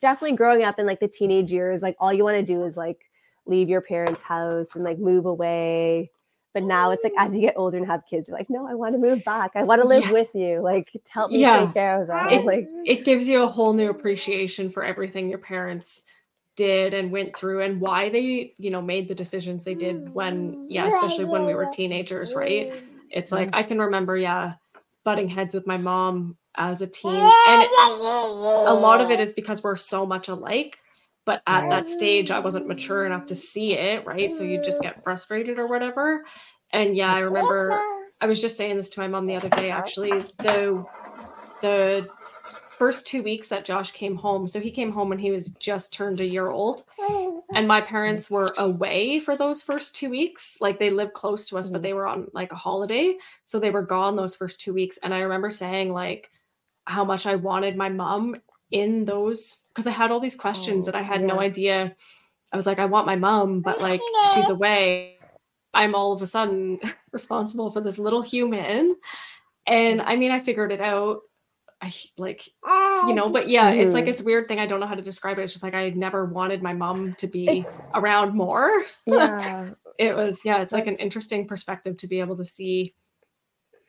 definitely 0.00 0.36
growing 0.36 0.64
up 0.64 0.78
in 0.78 0.86
like 0.86 1.00
the 1.00 1.08
teenage 1.08 1.52
years, 1.52 1.82
like 1.82 1.96
all 1.98 2.12
you 2.12 2.24
want 2.24 2.36
to 2.38 2.42
do 2.42 2.64
is 2.64 2.76
like 2.76 3.10
leave 3.46 3.68
your 3.68 3.80
parents' 3.80 4.22
house 4.22 4.74
and 4.74 4.84
like 4.84 4.98
move 4.98 5.26
away. 5.26 6.10
But 6.52 6.64
now 6.64 6.90
it's 6.90 7.04
like 7.04 7.12
as 7.16 7.32
you 7.32 7.40
get 7.40 7.54
older 7.56 7.76
and 7.76 7.86
have 7.86 8.04
kids, 8.06 8.28
you're 8.28 8.36
like, 8.36 8.50
no, 8.50 8.66
I 8.66 8.74
want 8.74 8.94
to 8.94 8.98
move 8.98 9.24
back. 9.24 9.52
I 9.54 9.62
want 9.62 9.80
to 9.82 9.86
live 9.88 10.06
Yeah. 10.06 10.12
with 10.12 10.34
you. 10.34 10.60
Like 10.60 10.90
help 11.08 11.30
me 11.30 11.38
Yeah. 11.38 11.66
take 11.66 11.74
care 11.74 12.02
of 12.02 12.08
them. 12.08 12.28
It- 12.28 12.44
like 12.44 12.68
it 12.84 13.04
gives 13.04 13.28
you 13.28 13.42
a 13.42 13.46
whole 13.46 13.72
new 13.72 13.88
appreciation 13.90 14.68
for 14.70 14.84
everything 14.84 15.28
your 15.28 15.38
parents 15.38 16.04
did 16.56 16.92
and 16.92 17.10
went 17.10 17.36
through 17.36 17.62
and 17.62 17.80
why 17.80 18.10
they 18.10 18.52
you 18.58 18.70
know 18.70 18.82
made 18.82 19.08
the 19.08 19.14
decisions 19.14 19.64
they 19.64 19.74
did 19.74 20.12
when 20.12 20.52
mm, 20.52 20.66
yeah 20.68 20.88
especially 20.88 21.24
when 21.24 21.46
we 21.46 21.54
were 21.54 21.66
teenagers 21.72 22.34
right 22.34 22.72
mm. 22.72 22.80
it's 23.08 23.32
like 23.32 23.48
i 23.54 23.62
can 23.62 23.78
remember 23.78 24.16
yeah 24.16 24.54
butting 25.04 25.28
heads 25.28 25.54
with 25.54 25.66
my 25.66 25.78
mom 25.78 26.36
as 26.56 26.82
a 26.82 26.86
teen 26.86 27.12
and 27.12 27.68
a 27.80 28.74
lot 28.74 29.00
of 29.00 29.10
it 29.10 29.20
is 29.20 29.32
because 29.40 29.62
we're 29.62 29.76
so 29.76 30.04
much 30.04 30.28
alike 30.28 30.78
but 31.26 31.42
at 31.46 31.68
that 31.68 31.88
stage 31.88 32.30
i 32.30 32.38
wasn't 32.38 32.66
mature 32.66 33.06
enough 33.06 33.26
to 33.26 33.34
see 33.34 33.74
it 33.74 34.04
right 34.06 34.30
so 34.30 34.42
you 34.42 34.60
just 34.62 34.82
get 34.82 35.02
frustrated 35.02 35.58
or 35.58 35.68
whatever 35.68 36.24
and 36.72 36.96
yeah 36.96 37.12
i 37.12 37.20
remember 37.20 37.80
I 38.20 38.26
was 38.26 38.40
just 38.40 38.56
saying 38.56 38.76
this 38.76 38.90
to 38.90 39.00
my 39.00 39.08
mom 39.08 39.26
the 39.26 39.36
other 39.36 39.48
day. 39.48 39.70
Actually, 39.70 40.10
the 40.10 40.84
the 41.62 42.08
first 42.78 43.06
two 43.06 43.22
weeks 43.22 43.48
that 43.48 43.64
Josh 43.64 43.92
came 43.92 44.16
home, 44.16 44.46
so 44.46 44.60
he 44.60 44.70
came 44.70 44.92
home 44.92 45.08
when 45.08 45.18
he 45.18 45.30
was 45.30 45.54
just 45.54 45.92
turned 45.92 46.20
a 46.20 46.26
year 46.26 46.48
old, 46.48 46.84
and 47.54 47.66
my 47.66 47.80
parents 47.80 48.30
were 48.30 48.52
away 48.58 49.20
for 49.20 49.36
those 49.36 49.62
first 49.62 49.96
two 49.96 50.10
weeks. 50.10 50.58
Like 50.60 50.78
they 50.78 50.90
lived 50.90 51.14
close 51.14 51.46
to 51.46 51.58
us, 51.58 51.70
but 51.70 51.82
they 51.82 51.94
were 51.94 52.06
on 52.06 52.26
like 52.34 52.52
a 52.52 52.56
holiday, 52.56 53.16
so 53.44 53.58
they 53.58 53.70
were 53.70 53.82
gone 53.82 54.16
those 54.16 54.34
first 54.34 54.60
two 54.60 54.74
weeks. 54.74 54.98
And 55.02 55.14
I 55.14 55.20
remember 55.20 55.50
saying 55.50 55.92
like 55.92 56.30
how 56.86 57.04
much 57.04 57.26
I 57.26 57.36
wanted 57.36 57.76
my 57.76 57.88
mom 57.88 58.36
in 58.70 59.04
those 59.04 59.58
because 59.68 59.86
I 59.86 59.90
had 59.90 60.10
all 60.10 60.20
these 60.20 60.36
questions 60.36 60.86
Oh, 60.86 60.92
that 60.92 60.98
I 60.98 61.02
had 61.02 61.22
no 61.22 61.40
idea. 61.40 61.94
I 62.52 62.56
was 62.56 62.66
like, 62.66 62.78
I 62.78 62.86
want 62.86 63.06
my 63.06 63.16
mom, 63.16 63.60
but 63.60 63.80
like 63.80 64.00
she's 64.34 64.48
away. 64.48 65.16
I'm 65.72 65.94
all 65.94 66.12
of 66.12 66.22
a 66.22 66.26
sudden 66.26 66.78
responsible 67.12 67.70
for 67.70 67.80
this 67.80 67.98
little 67.98 68.22
human. 68.22 68.96
And 69.66 70.00
I 70.02 70.16
mean, 70.16 70.30
I 70.32 70.40
figured 70.40 70.72
it 70.72 70.80
out. 70.80 71.20
I 71.82 71.92
like, 72.18 72.46
you 73.06 73.14
know, 73.14 73.26
but 73.26 73.48
yeah, 73.48 73.70
it's 73.70 73.94
like 73.94 74.02
Mhm. 74.04 74.08
this 74.08 74.22
weird 74.22 74.48
thing. 74.48 74.58
I 74.58 74.66
don't 74.66 74.80
know 74.80 74.86
how 74.86 74.94
to 74.96 75.00
describe 75.02 75.38
it. 75.38 75.42
It's 75.42 75.52
just 75.52 75.62
like 75.62 75.74
I 75.74 75.90
never 75.90 76.26
wanted 76.26 76.62
my 76.62 76.74
mom 76.74 77.14
to 77.14 77.26
be 77.26 77.64
around 77.94 78.34
more. 78.34 78.70
yeah. 79.06 79.70
It 79.98 80.16
was, 80.16 80.46
yeah, 80.46 80.62
it's 80.62 80.72
like 80.72 80.86
an 80.86 80.96
interesting 80.96 81.46
perspective 81.46 81.98
to 81.98 82.06
be 82.06 82.20
able 82.20 82.34
to 82.38 82.44
see 82.44 82.94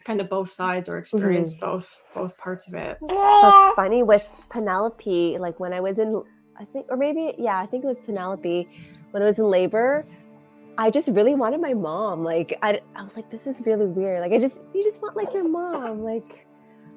kind 0.03 0.21
of 0.21 0.29
both 0.29 0.49
sides 0.49 0.89
or 0.89 0.93
mm-hmm. 0.93 0.99
experience 0.99 1.53
both 1.53 1.95
both 2.13 2.37
parts 2.37 2.67
of 2.67 2.73
it. 2.75 2.97
That's 3.01 3.75
funny 3.75 4.03
with 4.03 4.27
Penelope. 4.49 5.37
Like 5.39 5.59
when 5.59 5.73
I 5.73 5.79
was 5.79 5.99
in, 5.99 6.23
I 6.59 6.65
think, 6.65 6.87
or 6.89 6.97
maybe, 6.97 7.33
yeah, 7.37 7.59
I 7.59 7.65
think 7.65 7.83
it 7.83 7.87
was 7.87 7.99
Penelope. 8.01 8.67
When 9.11 9.23
I 9.23 9.25
was 9.25 9.39
in 9.39 9.45
labor, 9.45 10.05
I 10.77 10.89
just 10.89 11.09
really 11.09 11.35
wanted 11.35 11.61
my 11.61 11.73
mom. 11.73 12.23
Like 12.23 12.57
I, 12.61 12.81
I 12.95 13.03
was 13.03 13.15
like, 13.15 13.29
this 13.29 13.47
is 13.47 13.61
really 13.65 13.85
weird. 13.85 14.21
Like 14.21 14.31
I 14.31 14.39
just 14.39 14.57
you 14.73 14.83
just 14.83 15.01
want 15.01 15.15
like 15.15 15.33
your 15.33 15.47
mom. 15.47 16.03
Like 16.03 16.47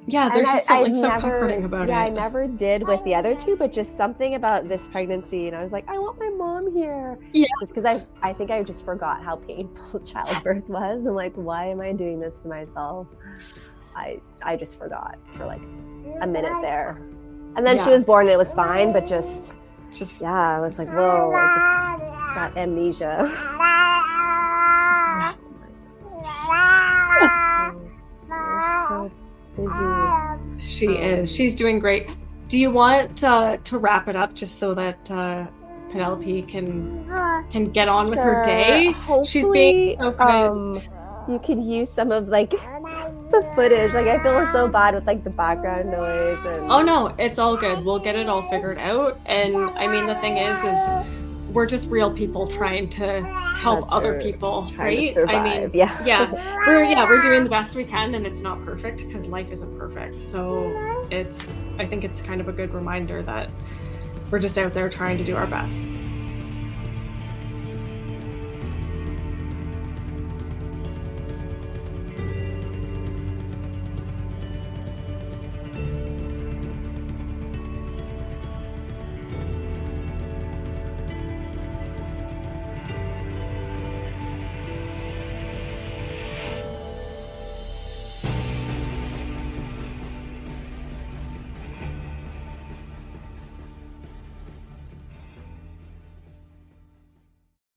yeah, 0.07 0.29
there's 0.29 0.47
just 0.47 0.71
I, 0.71 0.77
something 0.77 0.95
so 0.95 1.09
never, 1.09 1.21
comforting 1.21 1.64
about 1.64 1.88
yeah, 1.88 2.05
it. 2.05 2.07
Yeah, 2.09 2.12
I 2.12 2.25
never 2.25 2.47
did 2.47 2.87
with 2.87 3.03
the 3.05 3.14
other 3.14 3.35
two, 3.35 3.57
but 3.57 3.73
just 3.73 3.97
something 3.97 4.35
about 4.35 4.69
this 4.69 4.87
pregnancy, 4.88 5.47
and 5.47 5.57
I 5.57 5.62
was 5.62 5.73
like, 5.73 5.88
I 5.88 5.99
want 5.99 6.19
my 6.19 6.29
mom 6.29 6.75
here. 6.75 7.19
Yeah, 7.33 7.47
just 7.61 7.75
because 7.75 7.87
I, 7.87 8.07
I 8.23 8.33
think 8.33 8.51
I 8.51 8.62
just 8.62 8.85
forgot 8.85 9.23
how 9.23 9.37
painful 9.37 10.01
childbirth 10.05 10.69
was. 10.69 11.07
I'm 11.07 11.14
like, 11.14 11.33
why 11.35 11.67
am 11.67 11.81
I 11.81 11.93
doing 11.93 12.21
this 12.21 12.40
to 12.40 12.49
myself? 12.49 13.07
I, 13.97 14.21
I 14.43 14.57
just 14.57 14.79
forgot 14.79 15.19
for 15.35 15.47
like 15.47 15.62
a 16.21 16.27
minute 16.27 16.61
there, 16.61 17.01
and 17.57 17.67
then 17.67 17.77
yeah. 17.77 17.85
she 17.85 17.90
was 17.90 18.05
born 18.05 18.27
and 18.27 18.35
it 18.35 18.38
was 18.38 18.53
fine, 18.53 18.93
but 18.93 19.07
just, 19.07 19.57
just 19.93 20.21
yeah, 20.21 20.57
I 20.57 20.61
was 20.61 20.79
like, 20.79 20.88
whoa, 20.88 21.33
I 21.35 21.97
just 21.99 22.35
got 22.35 22.57
amnesia. 22.57 23.31
Oh 28.37 29.09
so 29.09 29.24
busy. 29.57 30.59
She 30.59 30.88
um, 30.88 30.97
is. 30.97 31.35
She's 31.35 31.55
doing 31.55 31.79
great. 31.79 32.09
Do 32.49 32.59
you 32.59 32.71
want 32.71 33.25
uh, 33.25 33.57
to 33.57 33.79
wrap 33.79 34.09
it 34.09 34.17
up 34.17 34.35
just 34.35 34.59
so 34.59 34.75
that 34.75 35.11
uh, 35.11 35.47
Penelope 35.90 36.43
can 36.43 37.05
can 37.51 37.64
get 37.71 37.88
on 37.88 38.11
with 38.11 38.19
her 38.19 38.43
day? 38.45 38.93
Hopefully, 38.93 39.27
She's 39.27 39.49
being 39.49 39.99
so 39.99 40.19
um, 40.21 40.83
you 41.29 41.38
could 41.38 41.59
use 41.59 41.90
some 41.90 42.12
of 42.12 42.29
like 42.29 42.51
the 42.51 43.51
footage. 43.55 43.95
Like 43.95 44.07
I 44.07 44.23
feel 44.23 44.47
so 44.53 44.69
bad 44.69 44.95
with 44.95 45.07
like 45.07 45.25
the 45.25 45.31
background 45.31 45.90
noise. 45.90 46.45
And... 46.45 46.71
Oh 46.71 46.83
no, 46.83 47.14
it's 47.19 47.38
all 47.38 47.57
good. 47.57 47.85
We'll 47.85 47.99
get 47.99 48.17
it 48.17 48.29
all 48.29 48.49
figured 48.51 48.79
out. 48.79 49.19
And 49.27 49.57
I 49.57 49.87
mean, 49.87 50.07
the 50.07 50.17
thing 50.17 50.37
is, 50.37 50.59
is 50.62 50.79
we're 51.55 51.67
just 51.67 51.88
real 51.88 52.12
people 52.12 52.47
trying 52.49 52.88
to 52.88 53.23
help 53.23 53.83
That's 53.83 53.93
other 53.93 54.21
people, 54.21 54.71
right? 54.77 55.17
I 55.29 55.61
mean, 55.61 55.71
yeah, 55.73 56.05
yeah, 56.05 56.33
we're 56.67 56.83
yeah 56.83 57.09
we're 57.09 57.23
doing 57.23 57.45
the 57.45 57.51
best 57.51 57.77
we 57.77 57.85
can, 57.85 58.17
and 58.17 58.27
it's 58.27 58.43
not 58.43 58.62
perfect 58.64 59.07
because 59.07 59.29
life 59.29 59.51
isn't 59.53 59.79
perfect. 59.79 60.21
So 60.21 61.07
it's 61.11 61.64
I 61.79 61.87
think 61.87 62.05
it's 62.05 62.21
kind 62.21 62.40
of 62.40 62.49
a 62.49 62.53
good 62.53 62.75
reminder 62.75 63.23
that 63.23 63.51
we're 64.31 64.40
just 64.40 64.59
out 64.59 64.75
there 64.75 64.90
trying 64.90 65.17
to 65.17 65.25
do 65.25 65.37
our 65.37 65.47
best. 65.47 65.88